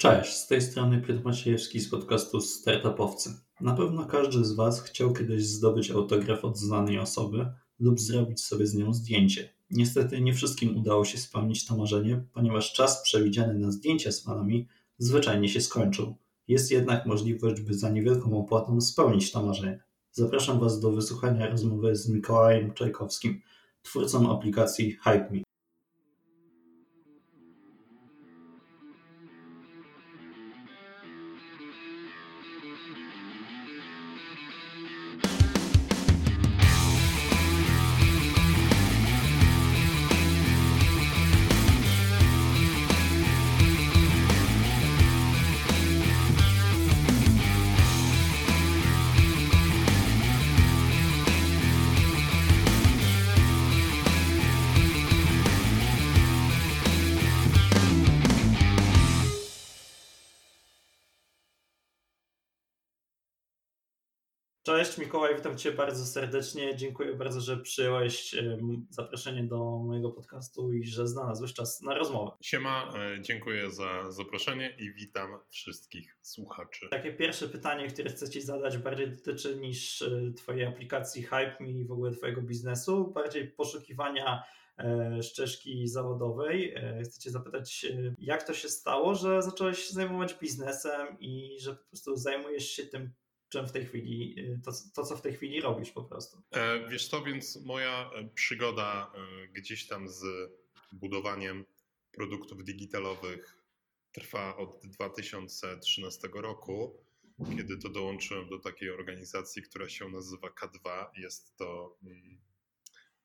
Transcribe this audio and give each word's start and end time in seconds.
Cześć, 0.00 0.32
z 0.32 0.46
tej 0.46 0.62
strony 0.62 1.00
Piotr 1.00 1.24
Maciejewski 1.24 1.80
z 1.80 1.88
podcastu 1.90 2.40
Startupowcy. 2.40 3.30
Na 3.60 3.74
pewno 3.74 4.06
każdy 4.06 4.44
z 4.44 4.52
Was 4.52 4.82
chciał 4.82 5.12
kiedyś 5.12 5.46
zdobyć 5.46 5.90
autograf 5.90 6.44
od 6.44 6.58
znanej 6.58 6.98
osoby 6.98 7.46
lub 7.80 8.00
zrobić 8.00 8.40
sobie 8.40 8.66
z 8.66 8.74
nią 8.74 8.94
zdjęcie. 8.94 9.48
Niestety 9.70 10.20
nie 10.20 10.34
wszystkim 10.34 10.76
udało 10.78 11.04
się 11.04 11.18
spełnić 11.18 11.66
to 11.66 11.76
marzenie, 11.76 12.24
ponieważ 12.32 12.72
czas 12.72 13.02
przewidziany 13.02 13.54
na 13.54 13.70
zdjęcia 13.72 14.12
z 14.12 14.22
fanami 14.22 14.68
zwyczajnie 14.98 15.48
się 15.48 15.60
skończył. 15.60 16.16
Jest 16.48 16.70
jednak 16.70 17.06
możliwość, 17.06 17.60
by 17.60 17.74
za 17.74 17.90
niewielką 17.90 18.38
opłatą 18.38 18.80
spełnić 18.80 19.32
to 19.32 19.46
marzenie. 19.46 19.82
Zapraszam 20.12 20.60
Was 20.60 20.80
do 20.80 20.92
wysłuchania 20.92 21.50
rozmowy 21.50 21.96
z 21.96 22.08
Mikołajem 22.08 22.74
Czajkowskim, 22.74 23.40
twórcą 23.82 24.38
aplikacji 24.38 24.92
HypeMe. 24.92 25.49
Cześć 64.80 64.98
Mikołaj, 64.98 65.36
witam 65.36 65.58
Cię 65.58 65.72
bardzo 65.72 66.06
serdecznie. 66.06 66.76
Dziękuję 66.76 67.14
bardzo, 67.14 67.40
że 67.40 67.56
przyjąłeś 67.56 68.34
zaproszenie 68.90 69.44
do 69.44 69.78
mojego 69.78 70.10
podcastu 70.10 70.72
i 70.72 70.86
że 70.86 71.08
znalazłeś 71.08 71.54
czas 71.54 71.82
na 71.82 71.94
rozmowę. 71.94 72.30
Siema, 72.40 72.92
e, 72.96 73.22
dziękuję 73.22 73.70
za 73.70 74.10
zaproszenie 74.10 74.76
i 74.78 74.92
witam 74.92 75.38
wszystkich 75.48 76.18
słuchaczy. 76.22 76.88
Takie 76.90 77.12
pierwsze 77.12 77.48
pytanie, 77.48 77.88
które 77.88 78.10
chcę 78.10 78.30
Ci 78.30 78.40
zadać, 78.40 78.78
bardziej 78.78 79.10
dotyczy 79.10 79.56
niż 79.56 80.02
e, 80.02 80.32
Twojej 80.36 80.64
aplikacji 80.64 81.22
Hype 81.22 81.56
i 81.66 81.84
w 81.84 81.92
ogóle 81.92 82.12
Twojego 82.12 82.42
biznesu, 82.42 83.12
bardziej 83.14 83.48
poszukiwania 83.48 84.42
e, 84.78 85.18
ścieżki 85.22 85.88
zawodowej. 85.88 86.74
Chcę 87.04 87.20
Cię 87.20 87.30
zapytać, 87.30 87.86
jak 88.18 88.42
to 88.42 88.54
się 88.54 88.68
stało, 88.68 89.14
że 89.14 89.42
zacząłeś 89.42 89.78
się 89.78 89.94
zajmować 89.94 90.34
biznesem 90.34 91.16
i 91.18 91.56
że 91.60 91.74
po 91.74 91.84
prostu 91.88 92.16
zajmujesz 92.16 92.70
się 92.70 92.86
tym 92.86 93.12
czym 93.50 93.68
w 93.68 93.72
tej 93.72 93.86
chwili, 93.86 94.34
y, 94.38 94.60
to, 94.64 94.72
to, 94.94 95.04
co 95.04 95.16
w 95.16 95.22
tej 95.22 95.34
chwili 95.34 95.60
robisz 95.60 95.90
po 95.90 96.04
prostu. 96.04 96.42
E, 96.50 96.88
wiesz 96.88 97.08
co, 97.08 97.22
więc 97.22 97.64
moja 97.64 98.10
e, 98.14 98.28
przygoda 98.34 99.12
e, 99.14 99.48
gdzieś 99.48 99.86
tam 99.86 100.08
z 100.08 100.24
budowaniem 100.92 101.64
produktów 102.12 102.64
digitalowych 102.64 103.56
trwa 104.12 104.56
od 104.56 104.80
2013 104.84 106.28
roku, 106.34 107.04
kiedy 107.56 107.78
to 107.78 107.88
dołączyłem 107.88 108.48
do 108.48 108.58
takiej 108.58 108.90
organizacji, 108.90 109.62
która 109.62 109.88
się 109.88 110.08
nazywa 110.08 110.48
K2. 110.48 111.06
Jest 111.16 111.56
to 111.56 111.98
mm, 112.02 112.40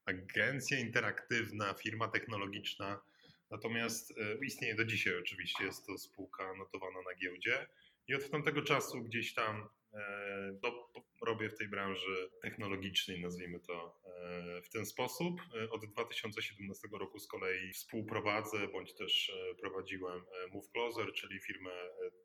agencja 0.06 0.80
interaktywna, 0.80 1.74
firma 1.74 2.08
technologiczna, 2.08 3.02
natomiast 3.50 4.14
istnieje 4.42 4.76
do 4.76 4.86
dzisiaj 4.86 5.20
oczywiście, 5.20 5.64
jest 5.64 5.86
to 5.86 5.98
spółka 5.98 6.54
notowana 6.54 7.00
na 7.02 7.16
giełdzie 7.16 7.68
i 8.08 8.16
od 8.16 8.30
tamtego 8.30 8.62
czasu 8.62 9.04
gdzieś 9.04 9.34
tam 9.34 9.70
no, 10.64 10.92
robię 11.26 11.50
w 11.50 11.58
tej 11.58 11.68
branży 11.68 12.30
technologicznej, 12.42 13.22
nazwijmy 13.22 13.60
to 13.60 14.00
e, 14.06 14.62
w 14.62 14.70
ten 14.70 14.86
sposób. 14.86 15.42
E, 15.56 15.70
od 15.70 15.86
2017 15.86 16.88
roku 17.00 17.20
z 17.20 17.28
kolei 17.28 17.74
współprowadzę 17.74 18.68
bądź 18.68 18.94
też 18.94 19.32
prowadziłem 19.62 20.22
Move 20.54 20.72
Closer, 20.72 21.14
czyli 21.14 21.40
firmę 21.40 21.72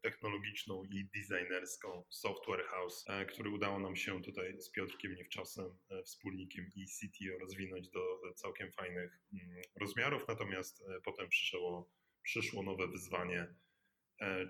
technologiczną 0.02 0.84
i 0.84 1.04
designerską 1.04 2.04
Software 2.10 2.64
House, 2.64 3.04
który 3.28 3.50
udało 3.50 3.78
nam 3.78 3.96
się 3.96 4.22
tutaj 4.22 4.60
z 4.60 4.70
Piotrkiem 4.70 5.14
Niewczasem, 5.14 5.78
wspólnikiem 6.04 6.66
i 6.76 6.86
CTO 6.86 7.38
rozwinąć 7.40 7.90
do 7.90 8.00
całkiem 8.34 8.72
fajnych 8.72 9.20
mm, 9.32 9.62
rozmiarów, 9.80 10.28
natomiast 10.28 10.84
potem 11.04 11.28
przyszło, 11.28 11.90
przyszło 12.22 12.62
nowe 12.62 12.88
wyzwanie, 12.88 13.54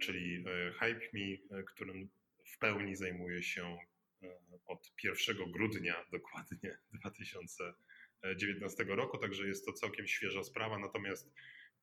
czyli 0.01 0.45
HypeMe, 0.81 1.65
którym 1.67 2.11
w 2.55 2.59
pełni 2.59 2.97
zajmuję 2.97 3.43
się 3.43 3.79
e, 4.23 4.39
od 4.67 4.93
1 5.05 5.53
grudnia 5.53 6.05
dokładnie 6.13 6.79
2019 6.93 8.85
roku, 8.85 9.19
także 9.19 9.47
jest 9.47 9.67
to 9.67 9.73
całkiem 9.73 10.07
świeża 10.07 10.43
sprawa, 10.43 10.79
natomiast 10.79 11.35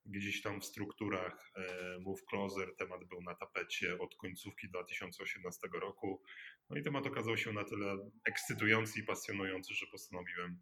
gdzieś 0.06 0.42
tam 0.42 0.60
w 0.60 0.64
strukturach 0.64 1.52
e, 1.56 1.98
Move 1.98 2.24
Closer 2.24 2.76
temat 2.76 3.04
był 3.04 3.22
na 3.22 3.34
tapecie 3.34 3.98
od 3.98 4.16
końcówki 4.16 4.68
2018 4.68 5.68
roku. 5.72 6.22
No 6.70 6.76
i 6.76 6.82
temat 6.82 7.06
okazał 7.06 7.36
się 7.36 7.52
na 7.52 7.64
tyle 7.64 8.10
ekscytujący 8.24 9.00
i 9.00 9.02
pasjonujący, 9.02 9.74
że 9.74 9.86
postanowiłem 9.86 10.58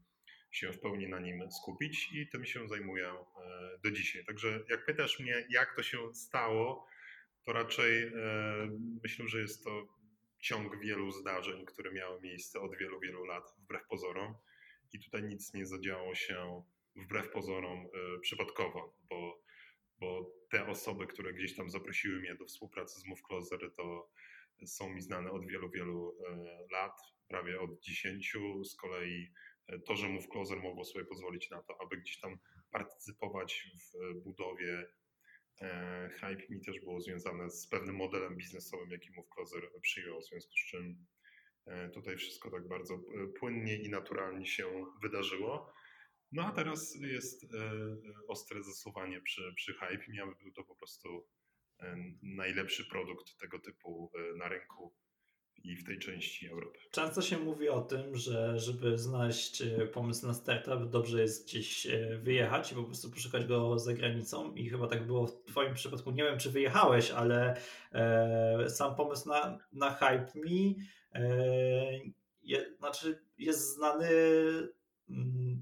się 0.50 0.72
w 0.72 0.81
pełni 0.81 1.08
na 1.08 1.20
nim 1.20 1.53
skupić 1.53 2.12
i 2.12 2.28
tym 2.28 2.44
się 2.44 2.69
zajmuję 2.69 3.08
e, 3.08 3.78
do 3.84 3.91
dzisiaj. 3.91 4.25
Także 4.25 4.64
jak 4.69 4.87
pytasz 4.87 5.20
mnie, 5.20 5.47
jak 5.50 5.76
to 5.76 5.82
się 5.82 6.14
stało, 6.14 6.87
to 7.47 7.53
raczej 7.53 8.12
myślę, 9.03 9.29
że 9.29 9.41
jest 9.41 9.65
to 9.65 9.87
ciąg 10.39 10.81
wielu 10.81 11.11
zdarzeń, 11.11 11.65
które 11.65 11.93
miały 11.93 12.21
miejsce 12.21 12.61
od 12.61 12.77
wielu, 12.77 13.01
wielu 13.01 13.25
lat, 13.25 13.55
wbrew 13.59 13.87
pozorom. 13.87 14.34
I 14.93 15.01
tutaj 15.01 15.23
nic 15.23 15.55
nie 15.55 15.67
zadziało 15.67 16.15
się 16.15 16.62
wbrew 16.97 17.31
pozorom 17.31 17.87
y, 17.87 18.21
przypadkowo, 18.21 18.97
bo, 19.11 19.43
bo 19.99 20.33
te 20.51 20.67
osoby, 20.67 21.06
które 21.06 21.35
gdzieś 21.35 21.56
tam 21.56 21.71
zaprosiły 21.71 22.21
mnie 22.21 22.35
do 22.35 22.45
współpracy 22.45 23.01
z 23.01 23.06
Move 23.06 23.23
Closer, 23.23 23.75
to 23.77 24.11
są 24.67 24.91
mi 24.91 25.01
znane 25.01 25.31
od 25.31 25.47
wielu, 25.47 25.71
wielu 25.71 26.11
y, 26.11 26.73
lat, 26.73 27.01
prawie 27.29 27.61
od 27.61 27.81
dziesięciu. 27.81 28.65
Z 28.65 28.77
kolei 28.77 29.33
to, 29.87 29.97
że 29.97 30.09
Move 30.09 30.29
Closer 30.29 30.59
mogło 30.62 30.85
sobie 30.85 31.05
pozwolić 31.05 31.51
na 31.51 31.62
to, 31.62 31.77
aby 31.83 31.97
gdzieś 31.97 32.21
tam 32.21 32.39
partycypować 32.71 33.71
w 33.93 34.21
budowie 34.25 34.87
E, 34.87 35.06
hype 36.21 36.49
mi 36.49 36.61
też 36.61 36.81
było 36.81 37.00
związane 37.00 37.50
z 37.50 37.69
pewnym 37.69 37.97
modelem 37.97 38.37
biznesowym, 38.37 38.91
jaki 38.91 39.11
MoveCloser 39.11 39.62
przyjął, 39.83 40.21
w 40.21 40.27
związku 40.27 40.53
z 40.53 40.71
czym 40.71 41.06
e, 41.67 41.91
tutaj 41.91 42.17
wszystko 42.17 42.50
tak 42.50 42.69
bardzo 42.69 42.94
e, 42.94 42.99
płynnie 43.39 43.77
i 43.77 43.91
naturalnie 43.91 44.47
się 44.47 44.87
wydarzyło. 45.03 45.72
No 46.33 46.47
a 46.47 46.53
teraz 46.53 46.94
jest 47.00 47.47
ostre 48.28 48.62
zasuwanie 48.62 49.21
przy, 49.21 49.53
przy 49.56 49.75
hype, 49.75 50.22
aby 50.22 50.34
był 50.43 50.53
to 50.53 50.65
po 50.65 50.77
prostu 50.77 51.28
najlepszy 52.23 52.88
produkt 52.88 53.38
tego 53.41 53.59
typu 53.59 54.12
na 54.37 54.49
rynku 54.49 54.94
i 55.65 55.77
w 55.77 55.84
tej 55.84 55.99
części 55.99 56.49
Europy. 56.49 56.78
Często 56.91 57.22
się 57.22 57.39
mówi 57.39 57.69
o 57.69 57.81
tym, 57.81 58.17
że 58.17 58.59
żeby 58.59 58.99
znaleźć 58.99 59.62
e, 59.62 59.87
pomysł 59.87 60.27
na 60.27 60.34
startup, 60.34 60.91
dobrze 60.91 61.22
jest 61.22 61.47
gdzieś 61.47 61.87
e, 61.87 62.19
wyjechać 62.19 62.72
i 62.72 62.75
po 62.75 62.84
prostu 62.84 63.11
poszukać 63.11 63.47
go 63.47 63.78
za 63.78 63.94
granicą. 63.94 64.55
I 64.55 64.69
chyba 64.69 64.87
tak 64.87 65.06
było 65.06 65.27
w 65.27 65.44
Twoim 65.44 65.75
przypadku. 65.75 66.11
Nie 66.11 66.25
wiem, 66.25 66.39
czy 66.39 66.50
wyjechałeś, 66.50 67.11
ale 67.11 67.56
e, 67.93 68.71
sam 68.71 68.94
pomysł 68.94 69.28
na, 69.28 69.59
na 69.72 69.91
Hype 69.91 70.33
Me 70.34 70.75
e, 71.15 71.27
je, 72.43 72.77
znaczy 72.78 73.19
jest 73.38 73.75
znany 73.75 74.09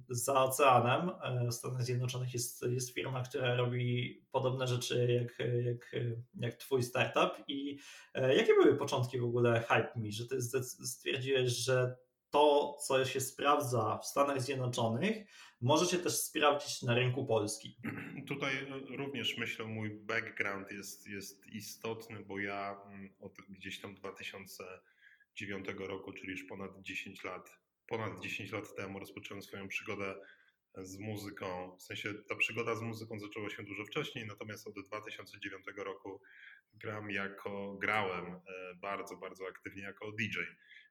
za 0.09 0.44
oceanem 0.44 1.10
e, 1.22 1.49
w 1.49 1.55
Stanach 1.55 1.82
Zjednoczonych 1.82 2.34
jest, 2.34 2.62
jest 2.62 2.94
firma, 2.94 3.22
która 3.22 3.55
robi 3.55 4.21
podobne 4.32 4.66
rzeczy 4.66 5.12
jak, 5.12 5.49
jak, 5.65 6.05
jak 6.34 6.55
twój 6.55 6.82
startup 6.82 7.44
i 7.49 7.78
e, 8.14 8.37
jakie 8.37 8.55
były 8.55 8.76
początki 8.76 9.19
w 9.19 9.25
ogóle 9.25 9.61
Hype 9.61 9.93
Me, 9.96 10.12
że 10.12 10.26
ty 10.26 10.43
stwierdziłeś, 10.62 11.50
że 11.50 11.96
to, 12.31 12.76
co 12.87 13.05
się 13.05 13.20
sprawdza 13.20 13.99
w 13.99 14.06
Stanach 14.06 14.43
Zjednoczonych, 14.43 15.26
może 15.61 15.87
się 15.87 15.99
też 15.99 16.12
sprawdzić 16.12 16.82
na 16.82 16.94
rynku 16.94 17.26
polskim. 17.26 17.73
Tutaj 18.29 18.52
również 18.96 19.38
myślę, 19.38 19.64
mój 19.64 19.91
background 19.91 20.73
jest, 20.73 21.06
jest 21.06 21.46
istotny, 21.46 22.25
bo 22.25 22.38
ja 22.38 22.81
mm, 22.87 23.14
od 23.20 23.37
gdzieś 23.49 23.81
tam 23.81 23.94
2009 23.94 25.67
roku, 25.79 26.12
czyli 26.12 26.31
już 26.31 26.44
ponad 26.44 26.82
10 26.82 27.25
lat 27.25 27.63
ponad 27.86 28.20
10 28.20 28.52
lat 28.52 28.75
temu 28.76 28.98
rozpocząłem 28.98 29.42
swoją 29.42 29.69
przygodę 29.69 30.14
z 30.76 30.98
muzyką. 30.98 31.76
W 31.76 31.82
sensie 31.82 32.14
ta 32.28 32.36
przygoda 32.36 32.75
z 32.76 32.82
muzyką 32.82 33.19
zaczęła 33.19 33.50
się 33.50 33.62
dużo 33.62 33.84
wcześniej, 33.84 34.26
natomiast 34.26 34.66
od 34.66 34.75
2009 34.86 35.64
roku 35.76 36.20
gram 36.72 37.10
jako, 37.10 37.76
grałem 37.81 38.26
e, 38.26 38.40
bardzo, 38.75 39.16
bardzo 39.16 39.48
aktywnie 39.48 39.82
jako 39.82 40.12
DJ. 40.12 40.38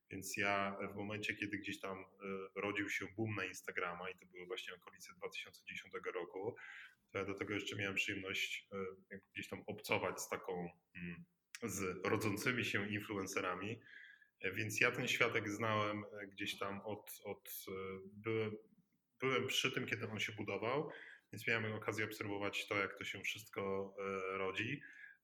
Więc 0.10 0.38
ja 0.38 0.78
w 0.94 0.96
momencie, 0.96 1.36
kiedy 1.36 1.58
gdzieś 1.58 1.80
tam 1.80 2.06
rodził 2.56 2.90
się 2.90 3.06
boom 3.18 3.36
na 3.36 3.46
Instagrama 3.46 4.10
i 4.10 4.16
to 4.16 4.26
były 4.26 4.46
właśnie 4.46 4.74
okolice 4.74 5.14
2010 5.14 5.94
roku, 6.14 6.56
to 7.12 7.18
ja 7.18 7.26
do 7.26 7.34
tego 7.34 7.54
jeszcze 7.54 7.76
miałem 7.76 7.96
przyjemność 7.96 8.68
gdzieś 9.34 9.48
tam 9.48 9.64
obcować 9.68 10.22
z 10.22 10.30
taką, 10.30 10.70
mm, 10.96 11.24
z 11.64 12.06
rodzącymi 12.06 12.66
się 12.66 12.90
influencerami, 12.90 13.80
więc 14.54 14.82
ja 14.82 14.92
ten 14.92 15.08
światek 15.08 15.50
znałem 15.50 16.04
gdzieś 16.32 16.58
tam 16.58 16.82
od, 16.82 17.12
od 17.26 17.50
byłem, 18.14 18.52
byłem 19.20 19.48
przy 19.48 19.72
tym, 19.72 19.86
kiedy 19.86 20.10
on 20.10 20.20
się 20.20 20.32
budował, 20.32 20.92
więc 21.34 21.48
miałem 21.48 21.74
okazję 21.74 22.06
obserwować 22.06 22.68
to, 22.68 22.76
jak 22.76 22.98
to 22.98 23.04
się 23.04 23.22
wszystko 23.22 23.94
e, 24.00 24.38
rodzi. 24.38 24.82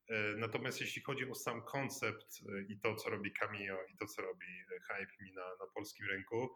E, 0.07 0.35
natomiast 0.37 0.81
jeśli 0.81 1.01
chodzi 1.01 1.29
o 1.29 1.35
sam 1.35 1.61
koncept 1.61 2.27
e, 2.49 2.61
i 2.61 2.79
to, 2.79 2.95
co 2.95 3.09
robi 3.09 3.33
Cameo 3.33 3.77
i 3.93 3.97
to, 3.97 4.05
co 4.05 4.21
robi 4.21 4.45
Hype 4.87 5.33
na, 5.35 5.41
na 5.41 5.71
polskim 5.75 6.05
rynku, 6.07 6.55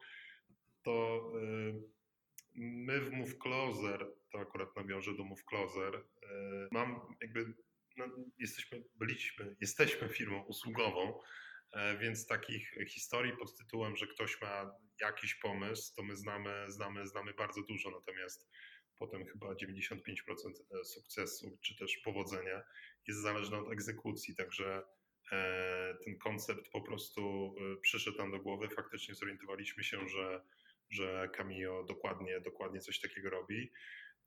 to 0.83 1.31
my 2.55 3.01
w 3.01 3.11
Move 3.11 3.37
Closer, 3.37 4.07
to 4.31 4.39
akurat 4.39 4.75
nawiążę 4.75 5.13
do 5.17 5.23
Move 5.23 5.45
Closer, 5.45 6.03
mam 6.71 7.15
jakby, 7.21 7.53
no, 7.97 8.05
jesteśmy, 8.37 8.83
byliśmy, 8.95 9.55
jesteśmy 9.61 10.09
firmą 10.09 10.43
usługową, 10.43 11.19
więc 11.99 12.27
takich 12.27 12.75
historii 12.87 13.37
pod 13.37 13.57
tytułem, 13.57 13.95
że 13.95 14.07
ktoś 14.07 14.41
ma 14.41 14.75
jakiś 15.01 15.35
pomysł, 15.35 15.95
to 15.95 16.03
my 16.03 16.15
znamy, 16.15 16.65
znamy, 16.67 17.07
znamy 17.07 17.33
bardzo 17.33 17.61
dużo, 17.61 17.91
natomiast 17.91 18.49
potem 18.99 19.25
chyba 19.25 19.47
95% 19.47 19.99
e, 20.81 20.85
sukcesu 20.85 21.57
czy 21.61 21.75
też 21.75 21.97
powodzenia 21.97 22.63
jest 23.07 23.21
zależne 23.21 23.57
od 23.57 23.71
egzekucji, 23.71 24.35
także 24.35 24.83
e, 25.31 25.97
ten 26.05 26.17
koncept 26.17 26.69
po 26.71 26.81
prostu 26.81 27.55
e, 27.57 27.81
przyszedł 27.81 28.17
nam 28.17 28.31
do 28.31 28.39
głowy. 28.39 28.69
Faktycznie 28.69 29.15
zorientowaliśmy 29.15 29.83
się, 29.83 30.07
że, 30.07 30.43
że 30.89 31.29
Cameo 31.33 31.83
dokładnie, 31.83 32.41
dokładnie 32.41 32.79
coś 32.79 32.99
takiego 32.99 33.29
robi. 33.29 33.71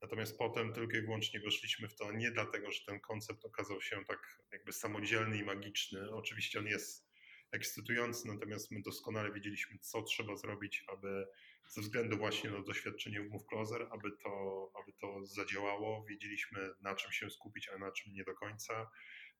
Natomiast 0.01 0.37
potem 0.37 0.73
tylko 0.73 0.97
i 0.97 1.01
wyłącznie 1.01 1.39
weszliśmy 1.39 1.87
w 1.87 1.95
to 1.95 2.11
nie 2.11 2.31
dlatego, 2.31 2.71
że 2.71 2.85
ten 2.85 2.99
koncept 2.99 3.45
okazał 3.45 3.81
się 3.81 4.05
tak 4.07 4.19
jakby 4.51 4.73
samodzielny 4.73 5.37
i 5.37 5.43
magiczny. 5.43 6.11
Oczywiście 6.11 6.59
on 6.59 6.67
jest 6.67 7.06
ekscytujący, 7.51 8.27
natomiast 8.27 8.71
my 8.71 8.81
doskonale 8.81 9.31
wiedzieliśmy, 9.31 9.79
co 9.79 10.01
trzeba 10.01 10.35
zrobić, 10.35 10.83
aby 10.87 11.27
ze 11.67 11.81
względu 11.81 12.17
właśnie 12.17 12.49
na 12.49 12.61
doświadczenie 12.61 13.21
w 13.21 13.29
Move 13.29 13.45
Closer, 13.45 13.87
aby 13.91 14.11
to, 14.23 14.71
aby 14.83 14.93
to 15.01 15.25
zadziałało. 15.25 16.05
Wiedzieliśmy, 16.09 16.69
na 16.81 16.95
czym 16.95 17.11
się 17.11 17.29
skupić, 17.29 17.69
a 17.69 17.77
na 17.77 17.91
czym 17.91 18.13
nie 18.13 18.23
do 18.23 18.33
końca. 18.33 18.89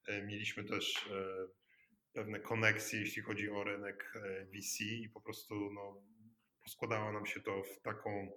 E, 0.07 0.23
mieliśmy 0.23 0.63
też 0.63 1.07
e, 1.11 1.47
pewne 2.13 2.39
koneksje, 2.39 2.99
jeśli 2.99 3.21
chodzi 3.21 3.49
o 3.49 3.63
rynek 3.63 4.13
e, 4.15 4.45
VC 4.45 4.81
i 4.81 5.09
po 5.09 5.21
prostu 5.21 5.55
no, 5.73 6.03
poskładało 6.63 7.11
nam 7.11 7.25
się 7.25 7.41
to 7.41 7.63
w 7.63 7.81
taką, 7.81 8.31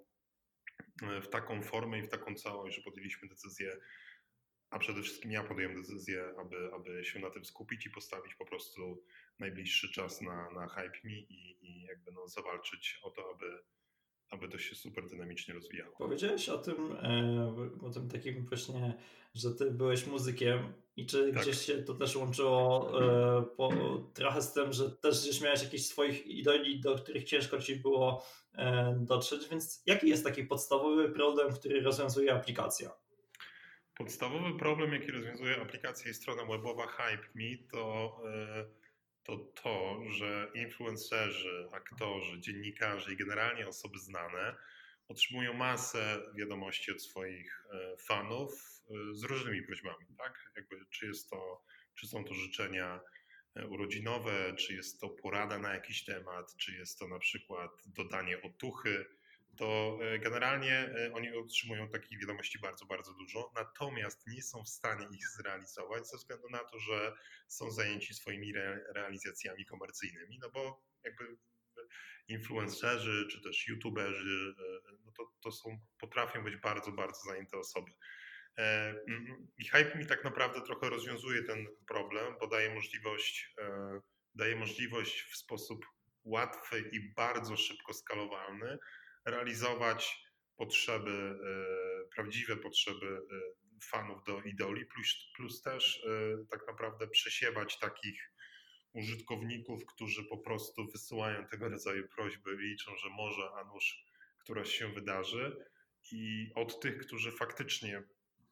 w 1.23 1.27
taką 1.27 1.61
formę 1.61 1.99
i 1.99 2.03
w 2.03 2.09
taką 2.09 2.35
całość, 2.35 2.75
że 2.75 2.81
podjęliśmy 2.81 3.27
decyzję, 3.27 3.77
a 4.71 4.79
przede 4.79 5.01
wszystkim 5.01 5.31
ja 5.31 5.43
podjąłem 5.43 5.81
decyzję, 5.81 6.33
aby, 6.39 6.73
aby 6.73 7.05
się 7.05 7.19
na 7.19 7.29
tym 7.29 7.45
skupić 7.45 7.85
i 7.85 7.89
postawić 7.89 8.35
po 8.35 8.45
prostu 8.45 9.03
najbliższy 9.39 9.91
czas 9.91 10.21
na, 10.21 10.51
na 10.51 10.67
Hype 10.67 10.99
Me 11.03 11.11
i, 11.11 11.57
i 11.61 11.81
jakby 11.81 12.11
no, 12.11 12.27
zawalczyć 12.27 12.99
o 13.03 13.09
to, 13.09 13.31
aby, 13.35 13.63
aby 14.29 14.49
to 14.49 14.57
się 14.57 14.75
super 14.75 15.09
dynamicznie 15.09 15.53
rozwijało. 15.53 15.95
Powiedziałeś 15.97 16.49
o 16.49 16.57
tym, 16.57 16.91
e, 16.91 17.77
o 17.81 17.89
tym 17.89 18.09
takim 18.09 18.45
właśnie, 18.45 18.97
że 19.33 19.55
ty 19.55 19.71
byłeś 19.71 20.07
muzykiem 20.07 20.73
i 20.95 21.05
czy 21.05 21.33
tak. 21.33 21.41
gdzieś 21.41 21.61
się 21.61 21.83
to 21.83 21.93
też 21.93 22.15
łączyło 22.15 22.91
e, 23.03 23.43
po, 23.57 23.69
trochę 24.13 24.41
z 24.41 24.53
tym, 24.53 24.73
że 24.73 24.91
też 24.91 25.21
gdzieś 25.21 25.41
miałeś 25.41 25.63
jakichś 25.63 25.83
swoich 25.83 26.27
idoli, 26.27 26.79
do 26.79 26.95
których 26.95 27.23
ciężko 27.23 27.59
ci 27.59 27.75
było 27.75 28.25
e, 28.55 28.97
dotrzeć, 29.01 29.49
więc 29.49 29.83
jaki 29.85 30.09
jest 30.09 30.23
taki 30.23 30.43
podstawowy 30.43 31.09
problem, 31.09 31.53
który 31.53 31.81
rozwiązuje 31.81 32.33
aplikacja? 32.33 33.00
Podstawowy 34.03 34.59
problem, 34.59 34.93
jaki 34.93 35.11
rozwiązuje 35.11 35.61
aplikacja 35.61 36.11
i 36.11 36.13
strona 36.13 36.45
webowa 36.45 36.87
HypeMe 36.87 37.57
to 37.71 38.21
to 39.23 39.37
to, 39.37 40.03
że 40.09 40.51
influencerzy, 40.55 41.69
aktorzy, 41.71 42.39
dziennikarze 42.39 43.13
i 43.13 43.17
generalnie 43.17 43.67
osoby 43.67 43.99
znane 43.99 44.55
otrzymują 45.07 45.53
masę 45.53 46.21
wiadomości 46.35 46.91
od 46.91 47.01
swoich 47.01 47.65
e, 47.73 47.97
fanów 47.97 48.81
e, 48.89 49.15
z 49.15 49.23
różnymi 49.23 49.61
prośbami, 49.61 50.05
tak? 50.17 50.51
Jakby, 50.55 50.85
czy 50.89 51.05
jest 51.07 51.29
to, 51.29 51.63
czy 51.95 52.07
są 52.07 52.23
to 52.23 52.33
życzenia 52.33 52.99
e, 53.55 53.67
urodzinowe, 53.67 54.55
czy 54.55 54.73
jest 54.73 55.01
to 55.01 55.09
porada 55.09 55.59
na 55.59 55.73
jakiś 55.73 56.05
temat, 56.05 56.55
czy 56.57 56.75
jest 56.75 56.99
to 56.99 57.07
na 57.07 57.19
przykład 57.19 57.71
dodanie 57.85 58.41
otuchy, 58.41 59.05
to 59.61 59.99
e, 60.01 60.19
generalnie 60.19 60.73
e, 60.73 61.13
oni 61.13 61.33
otrzymują 61.33 61.89
takich 61.89 62.21
wiadomości 62.21 62.59
bardzo, 62.59 62.85
bardzo 62.85 63.13
dużo, 63.13 63.51
natomiast 63.55 64.27
nie 64.27 64.41
są 64.41 64.63
w 64.63 64.69
stanie 64.69 65.07
ich 65.11 65.27
zrealizować 65.27 66.07
ze 66.07 66.17
względu 66.17 66.49
na 66.49 66.59
to, 66.59 66.79
że 66.79 67.13
są 67.47 67.71
zajęci 67.71 68.13
swoimi 68.13 68.55
re 68.55 68.83
realizacjami 68.93 69.65
komercyjnymi, 69.65 70.39
no 70.41 70.49
bo 70.49 70.83
jakby 71.03 71.37
influencerzy 72.27 73.27
czy 73.31 73.41
też 73.41 73.67
youtuberzy, 73.67 74.55
e, 74.59 74.91
no 75.05 75.11
to, 75.11 75.31
to 75.41 75.51
są, 75.51 75.79
potrafią 75.99 76.43
być 76.43 76.55
bardzo, 76.55 76.91
bardzo 76.91 77.21
zajęte 77.21 77.57
osoby. 77.57 77.91
I 79.57 79.65
Hype 79.65 79.97
mi 79.97 80.05
tak 80.05 80.23
naprawdę 80.23 80.61
trochę 80.61 80.89
rozwiązuje 80.89 81.43
ten 81.43 81.67
problem, 81.87 82.35
bo 82.39 82.47
daje 82.47 82.75
możliwość, 82.75 83.55
daje 84.35 84.55
możliwość 84.55 85.21
w 85.21 85.37
sposób 85.37 85.85
łatwy 86.23 86.89
i 86.91 87.13
bardzo 87.13 87.57
szybko 87.57 87.93
skalowalny 87.93 88.77
realizować 89.25 90.21
potrzeby, 90.61 91.11
e, 91.11 92.15
prawdziwe 92.15 92.57
potrzeby 92.57 93.07
e, 93.07 93.81
fanów 93.91 94.23
do 94.23 94.41
idoli, 94.41 94.85
plus, 94.85 95.31
plus 95.35 95.61
też 95.61 96.05
e, 96.05 96.45
tak 96.51 96.67
naprawdę 96.67 97.07
przesiewać 97.07 97.79
takich 97.79 98.33
użytkowników, 98.93 99.85
którzy 99.85 100.23
po 100.23 100.37
prostu 100.37 100.87
wysyłają 100.91 101.47
tego 101.47 101.69
rodzaju 101.69 102.07
prośby 102.07 102.53
i 102.53 102.57
liczą, 102.57 102.95
że 102.95 103.09
może, 103.09 103.49
a 103.55 103.63
nuż 103.63 104.05
któraś 104.39 104.69
się 104.69 104.87
wydarzy. 104.87 105.65
I 106.11 106.51
od 106.55 106.79
tych, 106.79 106.97
którzy 106.97 107.31
faktycznie 107.31 108.03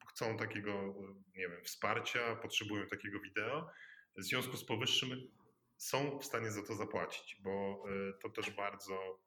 chcą 0.09 0.37
takiego, 0.37 0.95
nie 1.35 1.49
wiem, 1.49 1.63
wsparcia, 1.63 2.35
potrzebują 2.35 2.87
takiego 2.87 3.19
wideo, 3.19 3.69
w 4.17 4.23
związku 4.23 4.57
z 4.57 4.65
powyższym 4.65 5.31
są 5.77 6.19
w 6.19 6.25
stanie 6.25 6.51
za 6.51 6.63
to 6.63 6.75
zapłacić, 6.75 7.37
bo 7.41 7.83
to 8.21 8.29
też 8.29 8.51
bardzo 8.51 9.19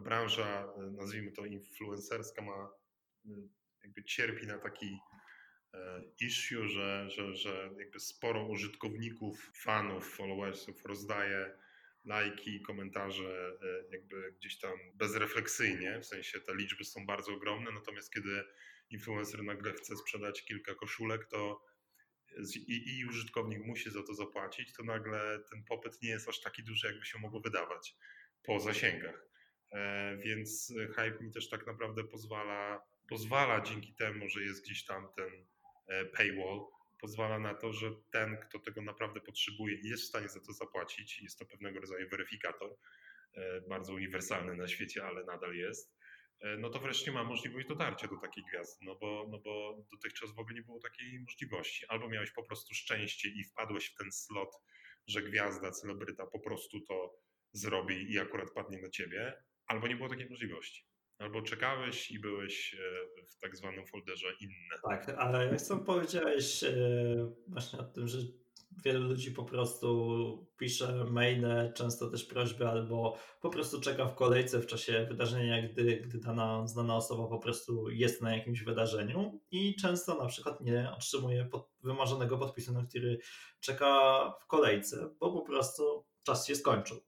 branża, 0.00 0.72
e, 0.76 0.90
nazwijmy 0.90 1.32
to 1.32 1.46
influencerska, 1.46 2.42
ma 2.42 2.70
e, 3.26 3.30
jakby 3.82 4.04
cierpi 4.04 4.46
na 4.46 4.58
taki 4.58 4.98
e, 5.74 6.02
issue, 6.20 6.68
że, 6.68 7.10
że, 7.10 7.36
że 7.36 7.70
jakby 7.78 8.00
sporo 8.00 8.46
użytkowników, 8.46 9.50
fanów, 9.54 10.16
followersów 10.16 10.84
rozdaje 10.84 11.58
lajki, 12.04 12.60
komentarze 12.60 13.58
jakby 13.90 14.32
gdzieś 14.32 14.58
tam 14.58 14.72
bezrefleksyjnie, 14.94 16.00
w 16.00 16.06
sensie 16.06 16.40
te 16.40 16.54
liczby 16.54 16.84
są 16.84 17.06
bardzo 17.06 17.32
ogromne, 17.32 17.70
natomiast 17.70 18.12
kiedy 18.12 18.44
influencer 18.90 19.44
nagle 19.44 19.72
chce 19.72 19.96
sprzedać 19.96 20.44
kilka 20.44 20.74
koszulek, 20.74 21.26
to 21.26 21.64
i, 22.66 22.98
i 22.98 23.06
użytkownik 23.06 23.64
musi 23.64 23.90
za 23.90 24.02
to 24.02 24.14
zapłacić, 24.14 24.72
to 24.72 24.84
nagle 24.84 25.38
ten 25.50 25.64
popyt 25.64 26.02
nie 26.02 26.08
jest 26.08 26.28
aż 26.28 26.40
taki 26.40 26.62
duży, 26.64 26.86
jakby 26.86 27.04
się 27.04 27.18
mogło 27.18 27.40
wydawać 27.40 27.96
po 28.42 28.60
zasięgach. 28.60 29.27
E, 29.72 30.16
więc 30.16 30.74
Hype 30.96 31.18
mi 31.20 31.32
też 31.32 31.48
tak 31.48 31.66
naprawdę 31.66 32.04
pozwala, 32.04 32.82
pozwala 33.08 33.60
dzięki 33.60 33.94
temu, 33.94 34.28
że 34.28 34.42
jest 34.42 34.64
gdzieś 34.64 34.84
tam 34.84 35.08
ten 35.16 35.46
e, 35.86 36.04
paywall, 36.04 36.60
pozwala 37.00 37.38
na 37.38 37.54
to, 37.54 37.72
że 37.72 37.90
ten, 38.12 38.36
kto 38.36 38.58
tego 38.58 38.82
naprawdę 38.82 39.20
potrzebuje 39.20 39.78
jest 39.82 40.02
w 40.02 40.06
stanie 40.06 40.28
za 40.28 40.40
to 40.40 40.52
zapłacić, 40.52 41.22
jest 41.22 41.38
to 41.38 41.46
pewnego 41.46 41.80
rodzaju 41.80 42.08
weryfikator, 42.08 42.76
e, 43.34 43.60
bardzo 43.60 43.92
uniwersalny 43.92 44.56
na 44.56 44.68
świecie, 44.68 45.04
ale 45.04 45.24
nadal 45.24 45.54
jest, 45.54 45.98
no 46.58 46.70
to 46.70 46.78
wreszcie 46.78 47.12
ma 47.12 47.24
możliwość 47.24 47.68
dotarcia 47.68 48.08
do 48.08 48.16
takiej 48.16 48.44
gwiazdy, 48.44 48.86
no 48.86 48.94
bo, 48.94 49.28
no 49.30 49.38
bo 49.38 49.84
dotychczas 49.92 50.34
w 50.34 50.38
ogóle 50.38 50.54
nie 50.54 50.62
było 50.62 50.80
takiej 50.80 51.20
możliwości. 51.20 51.86
Albo 51.88 52.08
miałeś 52.08 52.30
po 52.30 52.42
prostu 52.42 52.74
szczęście 52.74 53.28
i 53.28 53.44
wpadłeś 53.44 53.86
w 53.86 53.94
ten 53.94 54.12
slot, 54.12 54.56
że 55.06 55.22
gwiazda, 55.22 55.70
celebryta 55.70 56.26
po 56.26 56.40
prostu 56.40 56.80
to 56.80 57.18
zrobi 57.52 58.12
i 58.12 58.18
akurat 58.18 58.50
padnie 58.50 58.78
na 58.78 58.88
ciebie, 58.90 59.42
albo 59.68 59.88
nie 59.88 59.96
było 59.96 60.08
takiej 60.08 60.30
możliwości. 60.30 60.88
Albo 61.18 61.42
czekałeś 61.42 62.10
i 62.10 62.18
byłeś 62.18 62.74
e, 62.74 62.78
w 63.26 63.38
tak 63.38 63.56
zwanym 63.56 63.86
folderze 63.86 64.26
inne. 64.40 64.78
Tak, 64.90 65.08
ale 65.08 65.46
jak 65.46 65.60
sam 65.60 65.84
powiedziałeś 65.84 66.64
e, 66.64 66.72
właśnie 67.48 67.78
o 67.78 67.84
tym, 67.84 68.08
że 68.08 68.18
wielu 68.84 69.08
ludzi 69.08 69.30
po 69.30 69.44
prostu 69.44 70.48
pisze 70.58 71.04
maile, 71.04 71.72
często 71.74 72.10
też 72.10 72.24
prośby, 72.24 72.68
albo 72.68 73.18
po 73.40 73.50
prostu 73.50 73.80
czeka 73.80 74.06
w 74.06 74.14
kolejce 74.14 74.60
w 74.60 74.66
czasie 74.66 75.06
wydarzenia, 75.08 75.68
gdy, 75.68 75.96
gdy 75.96 76.18
dana 76.18 76.66
znana 76.66 76.96
osoba 76.96 77.28
po 77.28 77.38
prostu 77.38 77.90
jest 77.90 78.22
na 78.22 78.36
jakimś 78.36 78.62
wydarzeniu 78.62 79.40
i 79.50 79.76
często 79.76 80.14
na 80.14 80.26
przykład 80.26 80.60
nie 80.60 80.90
otrzymuje 80.96 81.44
pod, 81.44 81.70
wymarzonego 81.82 82.38
podpisu, 82.38 82.72
na 82.72 82.86
który 82.86 83.18
czeka 83.60 83.88
w 84.42 84.46
kolejce, 84.46 85.10
bo 85.20 85.32
po 85.32 85.42
prostu 85.42 86.04
czas 86.22 86.46
się 86.46 86.54
skończył. 86.54 87.00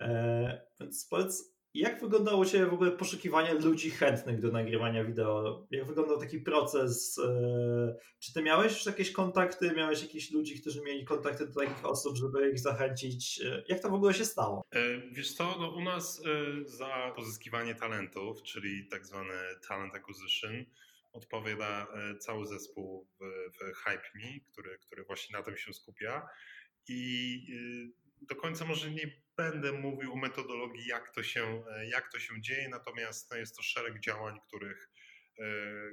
E, 0.00 0.66
więc 0.80 1.06
powiedz, 1.10 1.55
jak 1.76 2.00
wyglądało 2.00 2.44
się 2.44 2.66
w 2.66 2.74
ogóle 2.74 2.90
poszukiwanie 2.90 3.54
ludzi 3.54 3.90
chętnych 3.90 4.40
do 4.40 4.52
nagrywania 4.52 5.04
wideo? 5.04 5.66
Jak 5.70 5.86
wyglądał 5.86 6.20
taki 6.20 6.40
proces? 6.40 7.18
E, 7.18 7.96
czy 8.18 8.32
ty 8.32 8.42
miałeś 8.42 8.72
już 8.72 8.86
jakieś 8.86 9.12
kontakty? 9.12 9.72
Miałeś 9.72 10.02
jakichś 10.02 10.30
ludzi, 10.30 10.60
którzy 10.60 10.82
mieli 10.82 11.04
kontakty 11.04 11.46
do 11.46 11.60
takich 11.60 11.84
osób, 11.84 12.16
żeby 12.16 12.50
ich 12.50 12.58
zachęcić? 12.58 13.40
E, 13.40 13.64
jak 13.68 13.80
to 13.80 13.90
w 13.90 13.94
ogóle 13.94 14.14
się 14.14 14.24
stało? 14.24 14.64
E, 14.72 15.00
wiesz 15.12 15.34
co, 15.34 15.56
no 15.58 15.70
u 15.70 15.80
nas 15.80 16.22
za 16.64 17.12
pozyskiwanie 17.16 17.74
talentów, 17.74 18.42
czyli 18.42 18.88
tak 18.88 19.06
zwane 19.06 19.34
talent 19.68 19.94
acquisition, 19.94 20.64
odpowiada 21.12 21.86
cały 22.20 22.46
zespół 22.46 23.06
w, 23.20 23.24
w 23.58 23.76
HypeMe, 23.76 24.40
który, 24.52 24.78
który 24.78 25.04
właśnie 25.04 25.38
na 25.38 25.44
tym 25.44 25.56
się 25.56 25.72
skupia. 25.72 26.28
I 26.88 27.40
do 28.22 28.36
końca 28.36 28.64
może 28.64 28.90
nie 28.90 29.25
będę 29.36 29.72
mówił 29.72 30.12
o 30.12 30.16
metodologii, 30.16 30.86
jak 30.86 31.14
to 31.14 31.22
się, 31.22 31.64
e, 31.70 31.86
jak 31.86 32.12
to 32.12 32.18
się 32.18 32.40
dzieje, 32.40 32.68
natomiast 32.68 33.30
no, 33.30 33.36
jest 33.36 33.56
to 33.56 33.62
szereg 33.62 34.00
działań, 34.00 34.38
których, 34.48 34.90
e, 35.38 35.44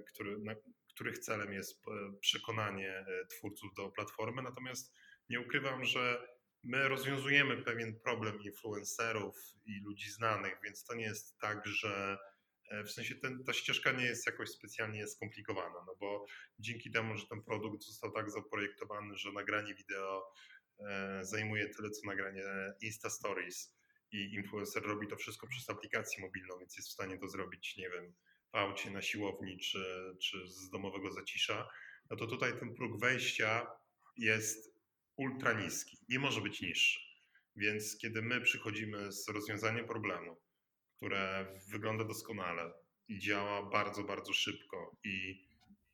który, 0.07 0.37
na, 0.39 0.55
których 0.87 1.19
celem 1.19 1.53
jest 1.53 1.87
e, 1.87 1.91
przekonanie 2.19 3.05
twórców 3.29 3.73
do 3.73 3.89
platformy. 3.89 4.41
Natomiast 4.41 4.93
nie 5.29 5.39
ukrywam, 5.39 5.85
że 5.85 6.27
my 6.63 6.87
rozwiązujemy 6.87 7.63
pewien 7.63 7.99
problem 7.99 8.41
influencerów 8.41 9.35
i 9.65 9.81
ludzi 9.83 10.11
znanych, 10.11 10.53
więc 10.63 10.85
to 10.85 10.95
nie 10.95 11.03
jest 11.03 11.39
tak, 11.39 11.67
że 11.67 12.17
w 12.85 12.91
sensie 12.91 13.15
ten, 13.15 13.43
ta 13.43 13.53
ścieżka 13.53 13.91
nie 13.91 14.05
jest 14.05 14.25
jakoś 14.25 14.49
specjalnie 14.49 15.07
skomplikowana, 15.07 15.83
no 15.87 15.95
bo 15.99 16.25
dzięki 16.59 16.91
temu, 16.91 17.17
że 17.17 17.27
ten 17.27 17.43
produkt 17.43 17.83
został 17.83 18.11
tak 18.11 18.31
zaprojektowany, 18.31 19.17
że 19.17 19.31
nagranie 19.31 19.75
wideo 19.75 20.33
zajmuje 21.21 21.69
tyle 21.69 21.89
co 21.89 22.07
nagranie 22.07 22.43
Insta 22.81 23.09
Stories 23.09 23.75
i 24.11 24.35
influencer 24.35 24.83
robi 24.83 25.07
to 25.07 25.15
wszystko 25.15 25.47
przez 25.47 25.69
aplikację 25.69 26.23
mobilną, 26.23 26.59
więc 26.59 26.77
jest 26.77 26.89
w 26.89 26.91
stanie 26.91 27.17
to 27.17 27.27
zrobić, 27.27 27.77
nie 27.77 27.89
wiem, 27.89 28.13
w 28.53 28.55
aucie, 28.55 28.91
na 28.91 29.01
siłowni 29.01 29.57
czy, 29.57 30.15
czy 30.21 30.47
z 30.47 30.69
domowego 30.69 31.11
zacisza, 31.11 31.69
no 32.09 32.17
to 32.17 32.27
tutaj 32.27 32.59
ten 32.59 32.75
próg 32.75 32.99
wejścia 32.99 33.67
jest 34.17 34.73
ultra 35.17 35.53
niski, 35.53 35.97
nie 36.09 36.19
może 36.19 36.41
być 36.41 36.61
niższy. 36.61 36.99
Więc 37.55 37.97
kiedy 37.97 38.21
my 38.21 38.41
przychodzimy 38.41 39.11
z 39.11 39.29
rozwiązaniem 39.29 39.87
problemu, 39.87 40.41
które 40.97 41.45
wygląda 41.71 42.03
doskonale 42.03 42.73
i 43.07 43.19
działa 43.19 43.69
bardzo, 43.69 44.03
bardzo 44.03 44.33
szybko 44.33 44.97
i 45.03 45.45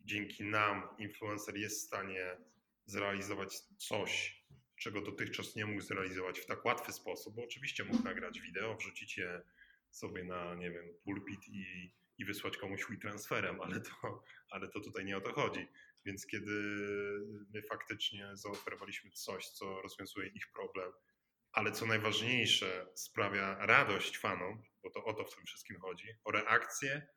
dzięki 0.01 0.43
nam 0.43 0.83
influencer 0.97 1.57
jest 1.57 1.83
w 1.83 1.87
stanie 1.87 2.37
zrealizować 2.85 3.59
coś, 3.77 4.38
czego 4.79 5.01
dotychczas 5.01 5.55
nie 5.55 5.65
mógł 5.65 5.81
zrealizować 5.81 6.39
w 6.39 6.45
tak 6.45 6.65
łatwy 6.65 6.93
sposób, 6.93 7.35
bo 7.35 7.43
oczywiście 7.43 7.83
mógł 7.83 8.03
nagrać 8.03 8.41
wideo, 8.41 8.75
wrzucić 8.75 9.17
je 9.17 9.41
sobie 9.91 10.23
na, 10.23 10.55
nie 10.55 10.71
wiem, 10.71 10.85
pulpit 11.03 11.47
i, 11.47 11.93
i 12.17 12.25
wysłać 12.25 12.57
komuś 12.57 12.85
transferem, 13.01 13.61
ale 13.61 13.81
to, 13.81 14.23
ale 14.49 14.67
to 14.69 14.79
tutaj 14.79 15.05
nie 15.05 15.17
o 15.17 15.21
to 15.21 15.33
chodzi. 15.33 15.67
Więc 16.05 16.25
kiedy 16.25 16.51
my 17.53 17.61
faktycznie 17.61 18.29
zaoferowaliśmy 18.33 19.11
coś, 19.11 19.49
co 19.49 19.81
rozwiązuje 19.81 20.27
ich 20.27 20.51
problem, 20.51 20.91
ale 21.51 21.71
co 21.71 21.85
najważniejsze, 21.85 22.87
sprawia 22.95 23.65
radość 23.65 24.17
fanom, 24.17 24.63
bo 24.83 24.89
to 24.89 25.03
o 25.03 25.13
to 25.13 25.25
w 25.25 25.35
tym 25.35 25.45
wszystkim 25.45 25.79
chodzi, 25.79 26.07
o 26.23 26.31
reakcję 26.31 27.07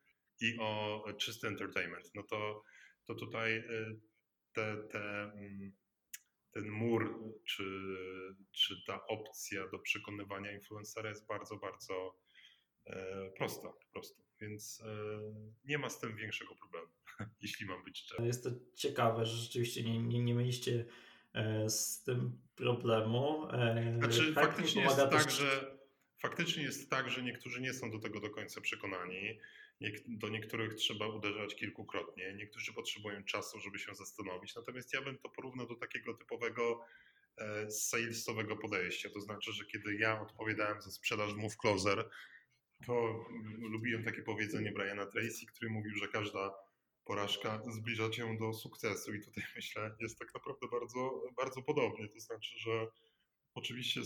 i 0.41 0.57
o 0.59 1.03
czysty 1.17 1.47
entertainment, 1.47 2.11
no 2.15 2.23
to, 2.23 2.63
to 3.05 3.15
tutaj 3.15 3.57
y, 3.57 3.99
te, 4.53 4.77
te 4.91 5.23
mm, 5.23 5.73
ten 6.53 6.69
mur, 6.69 7.19
czy, 7.45 7.63
czy 8.51 8.83
ta 8.87 9.07
opcja 9.07 9.67
do 9.67 9.79
przekonywania 9.79 10.51
influencera 10.51 11.09
jest 11.09 11.27
bardzo, 11.27 11.57
bardzo 11.57 12.15
e, 12.85 13.29
prosta 13.37 13.67
po 13.67 13.85
prostu. 13.91 14.23
Więc 14.39 14.83
e, 14.85 14.87
nie 15.65 15.77
ma 15.77 15.89
z 15.89 15.99
tym 15.99 16.15
większego 16.15 16.55
problemu, 16.55 16.87
jeśli 17.41 17.65
mam 17.65 17.83
być 17.83 17.99
szczery. 17.99 18.25
Jest 18.25 18.43
to 18.43 18.49
ciekawe, 18.75 19.25
że 19.25 19.37
rzeczywiście 19.37 19.83
nie, 19.83 19.99
nie, 19.99 20.23
nie 20.23 20.33
mieliście 20.33 20.85
e, 21.33 21.69
z 21.69 22.03
tym 22.03 22.41
problemu. 22.55 23.47
Znaczy, 23.97 24.33
faktycznie 24.33 24.81
jest 24.81 24.97
tak, 24.97 25.31
że 25.31 25.77
faktycznie 26.17 26.63
jest 26.63 26.89
tak, 26.89 27.09
że 27.09 27.23
niektórzy 27.23 27.61
nie 27.61 27.73
są 27.73 27.91
do 27.91 27.99
tego 27.99 28.19
do 28.19 28.29
końca 28.29 28.61
przekonani 28.61 29.39
do 30.07 30.29
niektórych 30.29 30.75
trzeba 30.75 31.07
uderzać 31.07 31.55
kilkukrotnie, 31.55 32.33
niektórzy 32.33 32.73
potrzebują 32.73 33.23
czasu, 33.23 33.59
żeby 33.59 33.79
się 33.79 33.95
zastanowić. 33.95 34.55
Natomiast 34.55 34.93
ja 34.93 35.01
bym 35.01 35.17
to 35.17 35.29
porównał 35.29 35.67
do 35.67 35.75
takiego 35.75 36.13
typowego 36.13 36.85
e, 37.37 37.71
salesowego 37.71 38.57
podejścia. 38.57 39.09
To 39.09 39.21
znaczy, 39.21 39.53
że 39.53 39.65
kiedy 39.65 39.95
ja 39.95 40.21
odpowiadałem 40.21 40.81
za 40.81 40.91
sprzedaż 40.91 41.33
Move 41.33 41.57
Closer, 41.57 42.09
to 42.85 43.25
lubiłem 43.59 44.03
takie 44.03 44.21
powiedzenie 44.21 44.71
Briana 44.71 45.05
Tracy, 45.05 45.45
który 45.45 45.71
mówił, 45.71 45.95
że 45.95 46.07
każda 46.07 46.53
porażka 47.05 47.61
zbliża 47.71 48.09
cię 48.09 48.37
do 48.39 48.53
sukcesu 48.53 49.13
i 49.13 49.21
tutaj 49.21 49.43
myślę, 49.55 49.95
jest 49.99 50.19
tak 50.19 50.33
naprawdę 50.33 50.67
bardzo, 50.71 51.23
bardzo 51.37 51.61
podobnie. 51.61 52.09
To 52.09 52.19
znaczy, 52.19 52.59
że 52.59 52.87
Oczywiście 53.53 54.01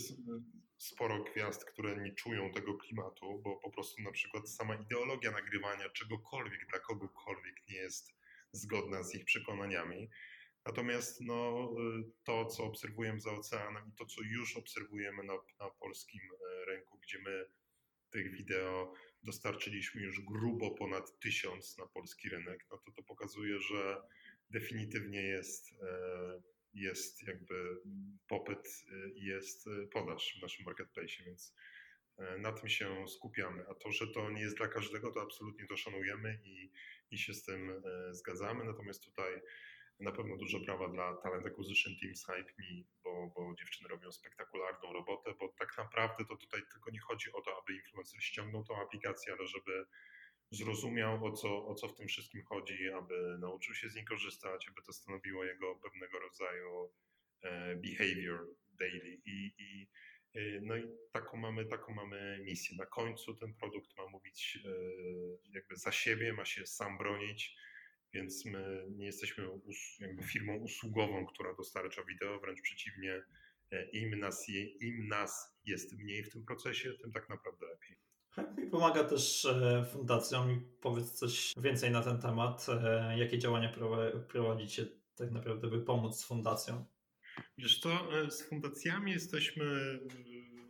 sporo 0.78 1.24
gwiazd, 1.24 1.66
które 1.66 1.98
nie 1.98 2.12
czują 2.16 2.52
tego 2.52 2.78
klimatu, 2.78 3.42
bo 3.44 3.56
po 3.56 3.72
prostu 3.72 4.02
na 4.02 4.12
przykład 4.12 4.50
sama 4.50 4.76
ideologia 4.76 5.32
nagrywania 5.32 5.90
czegokolwiek 5.90 6.68
dla 6.70 6.80
kogokolwiek 6.80 7.56
nie 7.70 7.76
jest 7.76 8.14
zgodna 8.52 9.04
z 9.04 9.16
ich 9.16 9.26
przekonaniami. 9.26 10.10
Natomiast 10.66 11.22
no, 11.22 11.70
to, 12.24 12.46
co 12.46 12.64
obserwujemy 12.64 13.20
za 13.20 13.32
oceanem 13.32 13.88
i 13.88 13.96
to, 13.96 14.06
co 14.06 14.22
już 14.22 14.58
obserwujemy 14.58 15.24
na, 15.24 15.34
na 15.34 15.70
polskim 15.80 16.22
e, 16.22 16.66
rynku, 16.66 17.00
gdzie 17.00 17.20
my 17.20 17.46
tych 18.10 18.32
wideo 18.32 18.94
dostarczyliśmy 19.24 20.02
już 20.02 20.22
grubo 20.22 20.72
ponad 20.72 21.20
tysiąc 21.20 21.78
na 21.78 21.86
polski 21.88 22.30
rynek, 22.30 22.66
no 22.72 22.78
to 22.78 22.92
to 22.92 23.04
pokazuje, 23.04 23.60
że 23.60 24.02
definitywnie 24.50 25.22
jest 25.22 25.74
e, 25.74 26.57
jest 26.74 27.28
jakby 27.28 27.82
popyt 28.28 28.68
i 29.16 29.26
jest 29.26 29.70
podaż 29.92 30.38
w 30.40 30.42
naszym 30.42 30.66
marketplace, 30.66 31.24
więc 31.26 31.56
e, 32.18 32.38
na 32.38 32.52
tym 32.52 32.70
się 32.70 33.08
skupiamy. 33.08 33.66
A 33.70 33.74
to, 33.74 33.92
że 33.92 34.08
to 34.08 34.32
nie 34.32 34.42
jest 34.42 34.58
dla 34.58 34.68
każdego, 34.68 35.12
to 35.12 35.22
absolutnie 35.22 35.68
to 35.68 35.78
szanujemy 35.78 36.40
i, 36.44 36.72
i 37.12 37.18
się 37.18 37.34
z 37.34 37.44
tym 37.44 37.84
zgadzamy. 38.12 38.66
Natomiast 38.66 39.04
tutaj 39.04 39.42
na 40.00 40.12
pewno 40.12 40.38
dużo 40.38 40.60
brawa 40.60 40.88
dla 40.90 41.16
Talent 41.16 41.46
Acquisition 41.46 41.94
Teams 42.02 42.26
Hype 42.26 42.54
Me, 42.60 42.84
bo, 43.04 43.32
bo 43.36 43.56
dziewczyny 43.60 43.90
robią 43.90 44.12
spektakularną 44.12 44.94
robotę, 44.94 45.34
bo 45.40 45.54
tak 45.60 45.78
naprawdę 45.78 46.26
to 46.26 46.36
tutaj 46.36 46.62
tylko 46.72 46.92
nie 46.92 47.00
chodzi 47.00 47.32
o 47.32 47.42
to, 47.42 47.62
aby 47.62 47.74
influencer 47.74 48.24
ściągnął 48.24 48.64
tą 48.64 48.82
aplikację, 48.82 49.34
ale 49.34 49.48
żeby 49.48 49.86
zrozumiał, 50.52 51.26
o 51.26 51.32
co, 51.32 51.68
o 51.68 51.76
co 51.76 51.88
w 51.88 51.96
tym 51.96 52.08
wszystkim 52.08 52.44
chodzi, 52.44 52.90
aby 52.90 53.38
nauczył 53.40 53.76
się 53.76 53.90
z 53.90 53.96
niej 53.96 54.06
korzystać, 54.06 54.68
aby 54.70 54.82
to 54.86 54.94
stanowiło 54.94 55.46
jego 55.46 55.76
pewnego 55.76 56.20
rodzaju 56.20 56.94
e, 57.42 57.76
behavior 57.76 58.48
daily. 58.80 59.22
I, 59.26 59.54
i, 59.58 59.88
e, 60.34 60.62
no 60.62 60.78
i 60.78 60.84
taką 61.12 61.38
mamy, 61.38 61.66
taką 61.66 61.94
mamy 61.94 62.40
misję. 62.44 62.78
Na 62.78 62.86
końcu 62.86 63.36
ten 63.36 63.54
produkt 63.54 63.98
ma 63.98 64.08
mówić 64.08 64.60
e, 64.66 64.70
jakby 65.54 65.76
za 65.76 65.92
siebie, 65.92 66.34
ma 66.34 66.46
się 66.46 66.66
sam 66.66 66.98
bronić, 66.98 67.56
więc 68.14 68.46
my 68.46 68.86
nie 68.90 69.06
jesteśmy 69.06 69.50
firmą 70.24 70.56
usługową, 70.56 71.26
która 71.26 71.54
dostarcza 71.54 72.04
wideo, 72.04 72.40
wręcz 72.40 72.62
przeciwnie, 72.62 73.24
im 73.94 74.20
nas, 74.20 74.48
je, 74.48 74.66
im 74.66 75.08
nas 75.08 75.60
jest 75.66 75.98
mniej 76.00 76.24
w 76.24 76.30
tym 76.30 76.46
procesie, 76.46 76.94
tym 76.94 77.12
tak 77.12 77.30
naprawdę 77.30 77.66
lepiej. 77.66 78.07
I 78.64 78.70
pomaga 78.70 79.04
też 79.04 79.46
e, 79.46 79.86
fundacjom 79.92 80.52
i 80.52 80.62
powiedz 80.82 81.12
coś 81.12 81.54
więcej 81.58 81.92
na 81.92 82.04
ten 82.04 82.22
temat. 82.22 82.66
E, 82.70 83.18
jakie 83.18 83.38
działania 83.38 83.74
prowadzicie 84.28 84.86
tak 85.16 85.32
naprawdę, 85.32 85.68
by 85.68 85.82
pomóc 85.82 86.24
fundacjom? 86.24 86.86
Wiesz 87.58 87.80
to 87.80 88.22
e, 88.22 88.32
z 88.32 88.50
fundacjami 88.50 89.12
jesteśmy, 89.12 90.00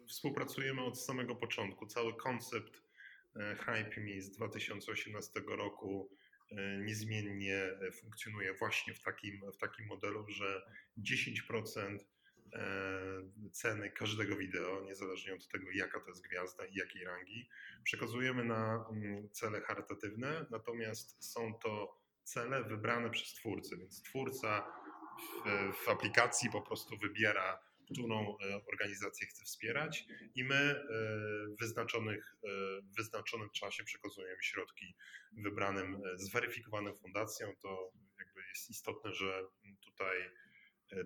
współpracujemy 0.07 0.83
od 0.83 1.01
samego 1.01 1.35
początku. 1.35 1.87
Cały 1.87 2.13
koncept 2.13 2.87
Hype 3.35 4.01
Me 4.01 4.21
z 4.21 4.31
2018 4.31 5.41
roku 5.47 6.09
niezmiennie 6.85 7.69
funkcjonuje 7.93 8.53
właśnie 8.53 8.93
w 8.93 9.01
takim, 9.01 9.51
w 9.51 9.57
takim 9.57 9.85
modelu, 9.87 10.25
że 10.29 10.61
10% 10.97 11.97
E, 11.97 12.16
ceny 13.51 13.91
każdego 13.91 14.35
wideo, 14.35 14.81
niezależnie 14.81 15.33
od 15.33 15.47
tego, 15.47 15.65
jaka 15.73 15.99
to 15.99 16.09
jest 16.09 16.21
gwiazda 16.21 16.65
i 16.65 16.75
jakiej 16.75 17.03
rangi, 17.03 17.49
przekazujemy 17.83 18.43
na 18.43 18.85
mm, 18.91 19.29
cele 19.29 19.61
charytatywne, 19.61 20.45
natomiast 20.51 21.23
są 21.23 21.53
to 21.53 22.01
cele 22.23 22.63
wybrane 22.63 23.09
przez 23.09 23.33
twórcę, 23.33 23.77
więc 23.77 24.01
twórca 24.01 24.67
w, 25.19 25.75
w 25.85 25.89
aplikacji 25.89 26.49
po 26.49 26.61
prostu 26.61 26.97
wybiera, 26.97 27.59
którą 27.91 28.37
organizację 28.73 29.27
chce 29.27 29.45
wspierać 29.45 30.05
i 30.35 30.43
my 30.43 30.75
w 31.49 31.59
wyznaczonych, 31.59 32.35
w 32.83 32.95
wyznaczonym 32.97 33.49
czasie 33.49 33.83
przekazujemy 33.83 34.43
środki 34.43 34.95
wybranym, 35.31 36.01
zweryfikowanym 36.15 36.97
fundacjom. 36.97 37.55
To 37.61 37.91
jakby 38.19 38.41
jest 38.49 38.69
istotne, 38.69 39.13
że 39.13 39.43
tutaj 39.81 40.17
E, 40.21 40.46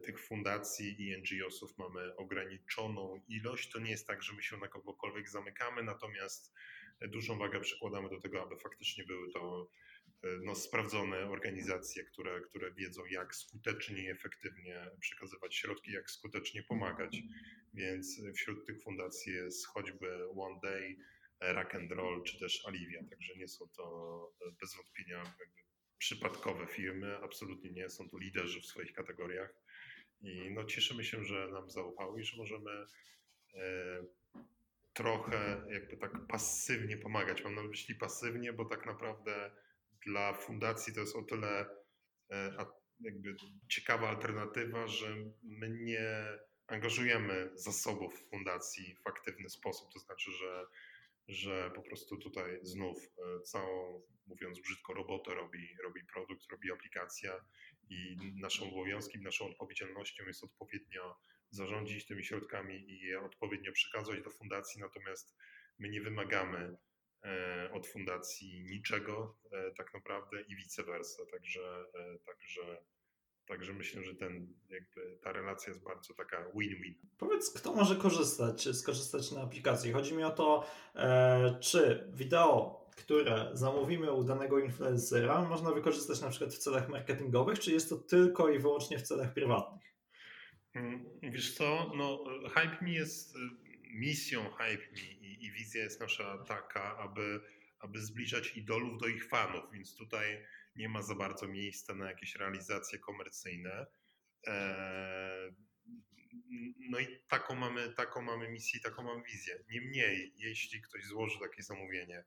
tych 0.04 0.20
fundacji 0.20 0.96
i 1.02 1.18
NGO-sów 1.18 1.78
mamy 1.78 2.16
ograniczoną 2.16 3.22
ilość. 3.28 3.72
To 3.72 3.80
nie 3.80 3.92
jest 3.92 4.08
tak, 4.08 4.24
że 4.24 4.34
my 4.34 4.44
się 4.44 4.58
na 4.58 4.68
kogokolwiek 4.68 5.30
zamykamy, 5.30 5.84
natomiast 5.84 6.54
dużą 7.02 7.38
wagę 7.38 7.60
przykładamy 7.60 8.10
do 8.10 8.20
tego, 8.20 8.44
aby 8.44 8.58
faktycznie 8.58 9.04
były 9.04 9.32
to 9.32 9.70
e, 10.24 10.28
no, 10.44 10.56
sprawdzone 10.56 11.18
organizacje, 11.30 12.04
które, 12.04 12.42
które 12.42 12.74
wiedzą, 12.74 13.06
jak 13.06 13.36
skutecznie 13.36 14.04
i 14.04 14.10
efektywnie 14.10 14.92
przekazywać 15.00 15.56
środki, 15.56 15.92
jak 15.92 16.12
skutecznie 16.12 16.64
pomagać. 16.64 17.18
Więc 17.74 18.22
wśród 18.36 18.66
tych 18.66 18.84
fundacji 18.84 19.34
jest 19.34 19.68
choćby 19.68 20.30
One 20.30 20.60
Day, 20.64 20.98
Rock 21.42 21.76
and 21.76 21.92
Roll 21.92 22.24
czy 22.24 22.40
też 22.40 22.66
Alivia, 22.68 23.04
także 23.10 23.36
nie 23.36 23.48
są 23.48 23.70
to 23.78 24.34
bez 24.62 24.76
wątpienia 24.76 25.24
przypadkowe 25.98 26.68
firmy, 26.68 27.18
absolutnie 27.18 27.72
nie, 27.72 27.90
są 27.90 28.10
to 28.10 28.18
liderzy 28.18 28.62
w 28.62 28.66
swoich 28.66 28.94
kategoriach 28.94 29.54
i 30.22 30.52
no, 30.52 30.64
cieszymy 30.64 31.04
się, 31.04 31.24
że 31.24 31.48
nam 31.48 31.70
zaufały 31.70 32.22
i 32.22 32.24
że 32.24 32.38
możemy 32.38 32.72
e, 33.54 34.04
trochę 34.94 35.62
jakby 35.70 35.98
tak 35.98 36.28
pasywnie 36.28 36.98
pomagać. 36.98 37.44
Mam 37.44 37.56
na 37.56 37.64
myśli 37.64 37.96
pasywnie, 37.96 38.54
bo 38.54 38.66
tak 38.66 38.86
naprawdę 38.86 39.52
dla 40.06 40.34
fundacji 40.34 40.94
to 40.94 41.00
jest 41.00 41.16
o 41.16 41.24
tyle 41.24 41.66
e, 42.30 42.66
jakby 43.00 43.36
ciekawa 43.70 44.10
alternatywa, 44.10 44.88
że 44.88 45.16
my 45.44 45.70
nie 45.70 46.26
angażujemy 46.68 47.52
zasobów 47.56 48.24
fundacji 48.30 48.96
w 48.96 49.08
aktywny 49.08 49.50
sposób. 49.50 49.94
To 49.94 50.00
znaczy, 50.00 50.32
że, 50.32 50.66
że 51.32 51.72
po 51.76 51.82
prostu 51.82 52.18
tutaj 52.18 52.60
znów 52.62 52.98
e, 52.98 53.42
całą, 53.42 54.02
mówiąc 54.28 54.60
brzydko, 54.60 54.94
robotę 54.94 55.34
robi, 55.36 55.68
robi 55.84 56.02
produkt, 56.14 56.52
robi 56.52 56.72
aplikacja 56.72 57.46
i 57.90 58.18
naszym 58.36 58.68
obowiązkiem, 58.68 59.24
naszą 59.24 59.46
odpowiedzialnością 59.46 60.24
jest 60.28 60.44
odpowiednio 60.44 61.18
zarządzić 61.50 62.06
tymi 62.06 62.24
środkami 62.24 62.92
i 62.92 63.00
je 63.00 63.22
odpowiednio 63.22 63.72
przekazać 63.72 64.22
do 64.22 64.30
fundacji, 64.30 64.82
natomiast 64.82 65.36
my 65.80 65.90
nie 65.90 66.02
wymagamy 66.02 66.78
e, 67.24 67.70
od 67.74 67.88
fundacji 67.88 68.64
niczego 68.64 69.38
e, 69.52 69.72
tak 69.72 69.94
naprawdę 69.94 70.42
i 70.42 70.56
vice 70.56 70.84
versa. 70.84 71.24
Także, 71.32 71.86
także, 72.26 72.84
także 73.52 73.74
myślę, 73.74 74.04
że 74.04 74.16
ten, 74.16 74.54
jakby 74.70 75.18
ta 75.24 75.32
relacja 75.32 75.74
jest 75.74 75.84
bardzo 75.84 76.14
taka 76.14 76.46
win-win. 76.56 76.96
Powiedz, 77.18 77.54
kto 77.54 77.74
może 77.76 77.96
korzystać, 77.96 78.78
skorzystać 78.78 79.32
na 79.32 79.42
aplikacji? 79.42 79.92
Chodzi 79.92 80.14
mi 80.14 80.24
o 80.24 80.32
to, 80.32 80.66
czy 81.60 82.08
wideo 82.14 82.82
które 82.96 83.50
zamówimy 83.54 84.12
u 84.12 84.24
danego 84.24 84.60
influencera, 84.60 85.42
można 85.42 85.72
wykorzystać 85.72 86.22
na 86.22 86.30
przykład 86.30 86.54
w 86.54 86.58
celach 86.58 86.90
marketingowych, 86.90 87.60
czy 87.60 87.72
jest 87.72 87.90
to 87.90 87.98
tylko 87.98 88.50
i 88.50 88.60
wyłącznie 88.60 89.00
w 89.00 89.02
celach 89.02 89.34
prywatnych? 89.34 89.96
Mm, 90.74 91.06
wiesz 91.22 91.54
co, 91.54 91.92
no 91.96 92.24
Hype.me 92.50 92.92
jest 92.92 93.36
y, 93.36 93.40
misją 93.94 94.44
Hype.me 94.44 95.02
i, 95.02 95.46
i 95.46 95.52
wizja 95.52 95.84
jest 95.84 96.00
nasza 96.00 96.38
taka, 96.38 96.98
aby, 96.98 97.42
aby 97.80 98.02
zbliżać 98.02 98.58
idolów 98.58 98.98
do 98.98 99.08
ich 99.08 99.28
fanów, 99.28 99.64
więc 99.74 99.96
tutaj 99.96 100.46
nie 100.76 100.90
ma 100.90 101.02
za 101.02 101.16
bardzo 101.16 101.48
miejsca 101.48 101.96
na 101.96 102.10
jakieś 102.10 102.36
realizacje 102.36 103.00
komercyjne. 103.00 103.86
Eee, 104.44 105.56
no 106.90 107.00
i 107.00 107.08
taką 107.28 107.56
mamy, 107.56 107.94
taką 107.94 108.22
mamy 108.22 108.50
misję, 108.50 108.80
taką 108.80 109.04
mamy 109.04 109.24
wizję. 109.24 109.64
Niemniej, 109.70 110.34
jeśli 110.36 110.82
ktoś 110.82 111.06
złoży 111.06 111.40
takie 111.40 111.64
zamówienie, 111.64 112.24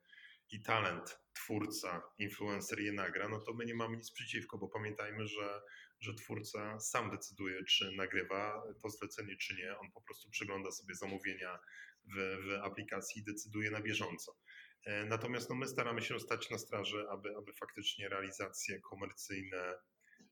i 0.50 0.62
talent, 0.62 1.18
twórca, 1.34 2.02
influencer 2.18 2.80
je 2.80 2.92
nagra, 2.92 3.28
no 3.28 3.40
to 3.40 3.54
my 3.54 3.64
nie 3.64 3.74
mamy 3.74 3.96
nic 3.96 4.10
przeciwko, 4.10 4.58
bo 4.58 4.68
pamiętajmy, 4.68 5.26
że, 5.26 5.60
że 6.00 6.14
twórca 6.14 6.80
sam 6.80 7.10
decyduje, 7.10 7.64
czy 7.64 7.92
nagrywa 7.92 8.62
to 8.82 8.90
zlecenie, 8.90 9.36
czy 9.36 9.56
nie. 9.56 9.78
On 9.78 9.92
po 9.92 10.02
prostu 10.02 10.30
przegląda 10.30 10.70
sobie 10.70 10.94
zamówienia 10.94 11.58
w, 12.04 12.16
w 12.16 12.64
aplikacji 12.64 13.22
i 13.22 13.24
decyduje 13.24 13.70
na 13.70 13.80
bieżąco. 13.80 14.36
E, 14.84 15.04
natomiast 15.04 15.50
no, 15.50 15.56
my 15.56 15.66
staramy 15.68 16.02
się 16.02 16.20
stać 16.20 16.50
na 16.50 16.58
straży, 16.58 17.06
aby, 17.10 17.36
aby 17.36 17.52
faktycznie 17.52 18.08
realizacje 18.08 18.80
komercyjne 18.80 19.78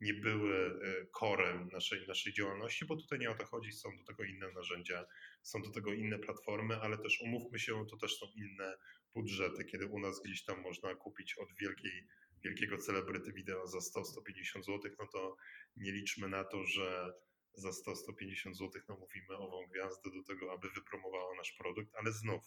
nie 0.00 0.14
były 0.14 0.80
korem 1.12 1.62
e, 1.62 1.72
naszej, 1.72 2.06
naszej 2.08 2.32
działalności, 2.32 2.84
bo 2.84 2.96
tutaj 2.96 3.18
nie 3.18 3.30
o 3.30 3.34
to 3.34 3.46
chodzi, 3.46 3.72
są 3.72 3.96
do 3.96 4.04
tego 4.04 4.24
inne 4.24 4.52
narzędzia, 4.52 5.04
są 5.42 5.62
do 5.62 5.70
tego 5.70 5.92
inne 5.92 6.18
platformy, 6.18 6.76
ale 6.76 6.98
też 6.98 7.20
umówmy 7.20 7.58
się, 7.58 7.86
to 7.86 7.96
też 7.96 8.18
są 8.18 8.26
inne 8.34 8.78
budżety, 9.14 9.64
kiedy 9.64 9.86
u 9.86 9.98
nas 9.98 10.22
gdzieś 10.22 10.44
tam 10.44 10.60
można 10.60 10.94
kupić 10.94 11.38
od 11.38 11.48
wielkiej, 11.60 12.06
wielkiego 12.44 12.78
celebryty 12.78 13.32
wideo 13.32 13.66
za 13.66 13.78
100-150 13.78 14.62
zł, 14.62 14.80
no 14.98 15.06
to 15.06 15.36
nie 15.76 15.92
liczmy 15.92 16.28
na 16.28 16.44
to, 16.44 16.64
że 16.64 17.12
za 17.54 17.68
100-150 17.68 18.54
zł 18.54 18.82
namówimy 18.88 19.36
ową 19.36 19.66
gwiazdę 19.66 20.10
do 20.10 20.22
tego, 20.22 20.52
aby 20.52 20.70
wypromowała 20.70 21.34
nasz 21.36 21.52
produkt, 21.52 21.94
ale 21.94 22.12
znów, 22.12 22.42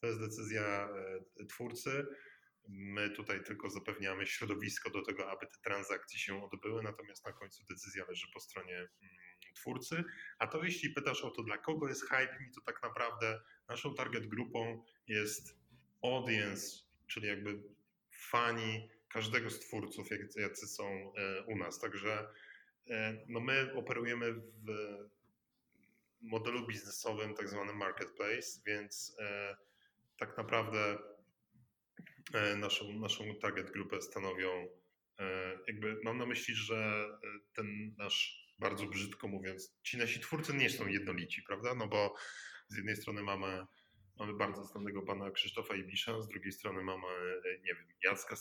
to 0.00 0.06
jest 0.06 0.20
decyzja 0.20 0.88
e, 1.40 1.44
twórcy. 1.46 2.06
My 2.68 3.10
tutaj 3.10 3.44
tylko 3.44 3.70
zapewniamy 3.70 4.26
środowisko 4.26 4.90
do 4.90 5.02
tego, 5.02 5.30
aby 5.30 5.46
te 5.46 5.58
transakcje 5.64 6.18
się 6.18 6.44
odbyły, 6.44 6.82
natomiast 6.82 7.24
na 7.24 7.32
końcu 7.32 7.64
decyzja 7.70 8.04
leży 8.08 8.26
po 8.34 8.40
stronie 8.40 8.76
mm, 8.76 8.90
twórcy. 9.54 10.04
A 10.38 10.46
to 10.46 10.64
jeśli 10.64 10.90
pytasz 10.90 11.22
o 11.24 11.30
to, 11.30 11.42
dla 11.42 11.58
kogo 11.58 11.88
jest 11.88 12.02
hype, 12.02 12.38
to 12.54 12.60
tak 12.60 12.82
naprawdę 12.82 13.40
naszą 13.68 13.94
target 13.94 14.26
grupą 14.26 14.84
jest 15.06 15.58
audience, 16.02 16.78
czyli 17.06 17.26
jakby 17.28 17.62
fani 18.10 18.90
każdego 19.08 19.50
z 19.50 19.60
twórców, 19.60 20.08
jacy 20.36 20.66
są 20.66 21.12
e, 21.16 21.44
u 21.44 21.56
nas. 21.56 21.80
Także 21.80 22.28
e, 22.90 23.24
no 23.28 23.40
my 23.40 23.74
operujemy 23.74 24.32
w 24.32 24.70
modelu 26.22 26.66
biznesowym, 26.66 27.34
tak 27.34 27.48
zwanym 27.48 27.76
marketplace, 27.76 28.60
więc 28.66 29.16
tak 30.20 30.36
naprawdę 30.36 30.98
naszą, 32.56 32.92
naszą 32.92 33.34
target 33.42 33.70
grupę 33.70 34.02
stanowią 34.02 34.68
jakby 35.66 36.00
mam 36.04 36.18
na 36.18 36.26
myśli, 36.26 36.54
że 36.54 37.08
ten 37.52 37.94
nasz 37.98 38.46
bardzo 38.58 38.86
brzydko 38.86 39.28
mówiąc, 39.28 39.78
ci 39.82 39.98
nasi 39.98 40.20
twórcy 40.20 40.54
nie 40.54 40.70
są 40.70 40.86
jednolici, 40.86 41.42
prawda? 41.42 41.74
No 41.74 41.88
bo 41.88 42.14
z 42.68 42.76
jednej 42.76 42.96
strony 42.96 43.22
mamy 43.22 43.66
Mamy 44.20 44.34
bardzo 44.34 44.64
znanego 44.64 45.02
pana 45.02 45.30
Krzysztofa 45.30 45.74
Ibisza, 45.74 46.22
z 46.22 46.28
drugiej 46.28 46.52
strony 46.52 46.82
mamy, 46.82 47.06
e, 47.06 47.58
nie 47.58 47.74
wiem, 47.74 47.86
Jacka 48.04 48.36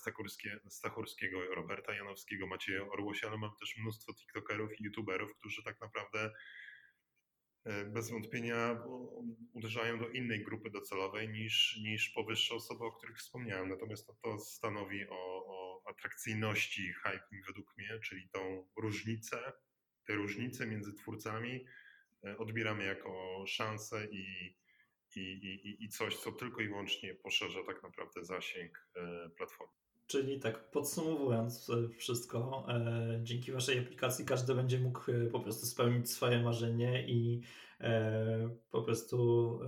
Stachurskiego, 0.69 1.55
Roberta 1.55 1.93
Janowskiego, 1.93 2.47
Macieja 2.47 2.81
Orłosia, 2.81 3.27
ale 3.27 3.37
mamy 3.37 3.53
też 3.59 3.77
mnóstwo 3.77 4.13
TikTokerów 4.13 4.79
i 4.79 4.83
YouTuberów, 4.83 5.35
którzy 5.35 5.63
tak 5.63 5.81
naprawdę 5.81 6.19
e, 6.19 6.31
bez 7.87 8.11
wątpienia 8.11 8.83
uderzają 9.53 9.99
do 9.99 10.09
innej 10.09 10.43
grupy 10.43 10.69
docelowej 10.69 11.29
niż, 11.29 11.79
niż 11.83 12.09
powyższe 12.09 12.55
osoby, 12.55 12.85
o 12.85 12.91
których 12.91 13.17
wspomniałem. 13.17 13.69
Natomiast 13.69 14.07
to, 14.07 14.13
to 14.23 14.39
stanowi 14.39 15.09
o, 15.09 15.45
o 15.47 15.81
atrakcyjności 15.89 16.93
hype 16.93 17.27
według 17.47 17.77
mnie, 17.77 17.99
czyli 18.03 18.29
tą 18.29 18.67
różnicę, 18.77 19.53
te 20.07 20.13
różnice 20.13 20.67
między 20.67 20.93
twórcami 20.93 21.65
e, 22.25 22.37
odbieramy 22.37 22.85
jako 22.85 23.43
szansę 23.47 24.07
i 24.11 24.55
i, 25.15 25.21
i, 25.21 25.83
i 25.83 25.89
coś, 25.89 26.17
co 26.17 26.31
tylko 26.31 26.61
i 26.61 26.67
wyłącznie 26.67 27.15
poszerza 27.15 27.63
tak 27.63 27.83
naprawdę 27.83 28.25
zasięg 28.25 28.87
e, 28.95 29.29
platformy. 29.29 29.73
Czyli 30.09 30.39
tak 30.39 30.71
podsumowując 30.71 31.69
e, 31.69 31.89
wszystko, 31.89 32.65
e, 32.69 33.19
dzięki 33.23 33.51
Waszej 33.51 33.79
aplikacji 33.79 34.25
każdy 34.25 34.55
będzie 34.55 34.79
mógł 34.79 35.01
po 35.31 35.39
prostu 35.39 35.65
spełnić 35.65 36.11
swoje 36.11 36.43
marzenie 36.43 37.07
i 37.07 37.41
po 38.71 38.81
prostu 38.81 39.59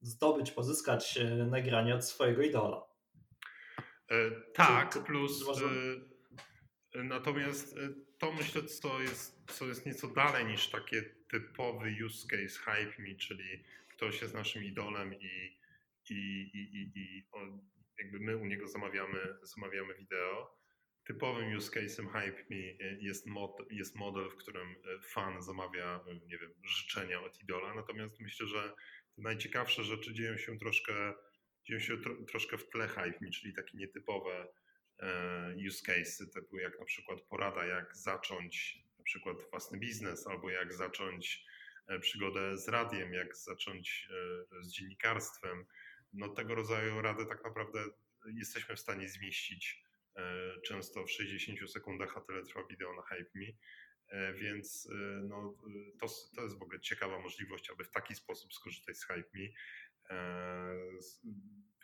zdobyć, 0.00 0.50
pozyskać 0.50 1.18
nagranie 1.50 1.94
od 1.94 2.04
swojego 2.04 2.42
idola. 2.42 2.86
tak, 4.54 5.04
plus 5.04 5.46
może... 5.46 5.64
natomiast 6.94 7.76
to 8.18 8.32
myślę, 8.32 8.64
co 8.64 9.00
jest, 9.00 9.52
co 9.52 9.66
jest 9.66 9.86
nieco 9.86 10.08
dalej 10.08 10.46
niż 10.46 10.68
takie 10.68 11.02
typowy 11.30 11.94
use 12.06 12.26
case 12.28 12.58
hype 12.58 13.02
me, 13.02 13.14
czyli 13.14 13.64
ktoś 13.88 14.22
jest 14.22 14.34
naszym 14.34 14.64
idolem 14.64 15.14
i, 15.14 15.58
i, 16.10 16.14
i, 16.54 16.58
i, 16.76 16.92
i 16.96 17.26
on, 17.32 17.60
jakby 18.00 18.20
my 18.20 18.36
u 18.36 18.44
niego 18.44 18.68
zamawiamy, 18.68 19.38
zamawiamy 19.42 19.94
wideo. 19.94 20.60
Typowym 21.04 21.56
use 21.56 21.70
case'em 21.70 22.08
Hype.me 22.12 22.56
jest, 23.00 23.26
mod, 23.26 23.62
jest 23.70 23.96
model, 23.96 24.30
w 24.30 24.36
którym 24.36 24.76
fan 25.02 25.42
zamawia, 25.42 26.00
nie 26.26 26.38
wiem, 26.38 26.54
życzenia 26.64 27.22
od 27.22 27.40
idola. 27.42 27.74
Natomiast 27.74 28.20
myślę, 28.20 28.46
że 28.46 28.72
te 29.16 29.22
najciekawsze 29.22 29.84
rzeczy 29.84 30.14
dzieją 30.14 30.36
się 30.36 30.58
troszkę, 30.58 31.14
dzieją 31.64 31.80
się 31.80 31.98
tro, 31.98 32.14
troszkę 32.28 32.58
w 32.58 32.68
tle 32.68 32.88
Hype.me, 32.88 33.30
czyli 33.30 33.54
takie 33.54 33.78
nietypowe 33.78 34.48
e, 34.98 35.54
use 35.68 35.92
case'y, 35.92 36.30
typu 36.34 36.58
jak 36.58 36.78
na 36.78 36.84
przykład 36.84 37.20
porada, 37.20 37.66
jak 37.66 37.96
zacząć 37.96 38.80
przykład 39.10 39.36
własny 39.50 39.78
biznes, 39.78 40.26
albo 40.26 40.50
jak 40.50 40.74
zacząć 40.74 41.44
przygodę 42.00 42.58
z 42.58 42.68
radiem, 42.68 43.12
jak 43.12 43.36
zacząć 43.36 44.08
z 44.60 44.72
dziennikarstwem. 44.72 45.66
No 46.12 46.28
tego 46.28 46.54
rodzaju 46.54 47.02
rady 47.02 47.26
tak 47.26 47.44
naprawdę 47.44 47.84
jesteśmy 48.34 48.76
w 48.76 48.80
stanie 48.80 49.08
zmieścić 49.08 49.84
często 50.64 51.04
w 51.04 51.10
60 51.10 51.70
sekundach, 51.70 52.16
a 52.16 52.20
tyle 52.20 52.42
trwa 52.42 52.64
wideo 52.70 52.94
na 52.94 53.02
Hype.me. 53.02 53.46
Więc 54.34 54.88
no, 55.22 55.54
to, 56.00 56.06
to 56.36 56.42
jest 56.42 56.58
w 56.58 56.62
ogóle 56.62 56.80
ciekawa 56.80 57.18
możliwość, 57.18 57.70
aby 57.70 57.84
w 57.84 57.90
taki 57.90 58.14
sposób 58.14 58.54
skorzystać 58.54 58.96
z 58.98 59.06
Hype.me. 59.06 59.48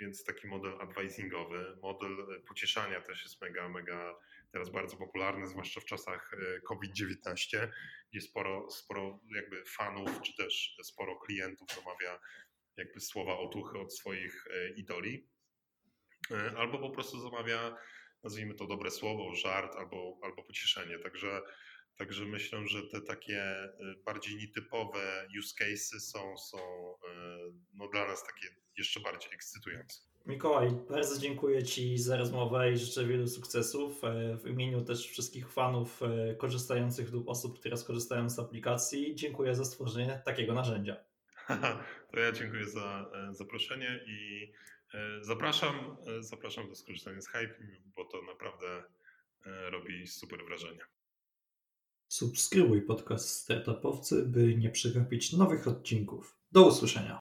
Więc 0.01 0.25
taki 0.25 0.47
model 0.47 0.81
advisingowy, 0.81 1.77
model 1.83 2.43
pocieszania 2.49 3.01
też 3.01 3.23
jest 3.23 3.41
mega, 3.41 3.69
mega 3.69 4.15
teraz 4.53 4.71
bardzo 4.71 4.97
popularny, 4.97 5.47
zwłaszcza 5.47 5.81
w 5.81 5.85
czasach 5.85 6.35
e, 6.35 6.61
COVID-19, 6.61 7.69
gdzie 8.11 8.21
sporo, 8.21 8.71
sporo 8.71 9.21
jakby 9.35 9.65
fanów, 9.65 10.21
czy 10.23 10.37
też 10.37 10.77
sporo 10.83 11.17
klientów 11.17 11.69
zamawia 11.75 12.21
jakby 12.77 13.01
słowa 13.01 13.39
otuchy 13.39 13.79
od 13.79 13.95
swoich 13.95 14.47
e, 14.51 14.71
idoli. 14.71 15.29
E, 16.31 16.53
albo 16.57 16.79
po 16.79 16.91
prostu 16.91 17.21
zamawia, 17.21 17.77
nazwijmy 18.23 18.55
to 18.55 18.67
dobre 18.67 18.91
słowo, 18.91 19.35
żart 19.35 19.77
albo, 19.77 20.19
albo 20.23 20.43
pocieszenie. 20.43 20.99
Także 20.99 21.43
Także 21.99 22.25
myślę, 22.25 22.67
że 22.67 22.83
te 22.83 23.01
takie 23.01 23.69
bardziej 24.05 24.37
nietypowe 24.37 25.29
use 25.39 25.55
cases 25.59 26.11
są, 26.11 26.37
są 26.37 26.59
no, 27.75 27.89
dla 27.89 28.09
nas 28.09 28.25
takie 28.25 28.49
jeszcze 28.79 29.01
bardziej 29.01 29.33
ekscytujące. 29.33 30.01
Mikołaj, 30.27 30.71
bardzo 30.89 31.21
dziękuję 31.21 31.63
Ci 31.63 31.99
za 31.99 32.17
rozmowę 32.17 32.73
i 32.73 32.77
życzę 32.77 33.05
wielu 33.05 33.27
sukcesów. 33.27 34.05
E, 34.05 34.37
w 34.37 34.47
imieniu 34.47 34.85
też 34.85 35.09
wszystkich 35.09 35.53
fanów 35.53 36.03
e, 36.03 36.35
korzystających 36.35 37.13
lub 37.13 37.29
osób, 37.29 37.61
które 37.61 37.77
skorzystają 37.77 38.31
z 38.31 38.39
aplikacji, 38.39 39.15
dziękuję 39.15 39.55
za 39.55 39.65
stworzenie 39.65 40.23
takiego 40.25 40.55
narzędzia. 40.55 40.97
To 42.17 42.21
ja 42.21 42.33
dziękuję 42.33 42.69
za 42.69 43.11
e, 43.15 43.35
zaproszenie 43.35 44.01
i 44.07 44.53
zapraszam, 45.21 45.97
zapraszam 46.21 46.69
do 46.69 46.75
skorzystania 46.75 47.21
z 47.21 47.29
Hype, 47.29 47.55
bo 47.97 48.05
to 48.05 48.23
naprawdę 48.23 48.85
robi 49.71 50.07
super 50.07 50.45
wrażenie. 50.45 50.81
Subskrybuj 52.09 52.83
podcast 52.83 53.29
Startupowcy, 53.29 54.23
by 54.27 54.57
nie 54.57 54.71
przegapić 54.71 55.33
nowych 55.33 55.69
odcinków. 55.69 56.39
Do 56.53 56.67
usłyszenia. 56.67 57.15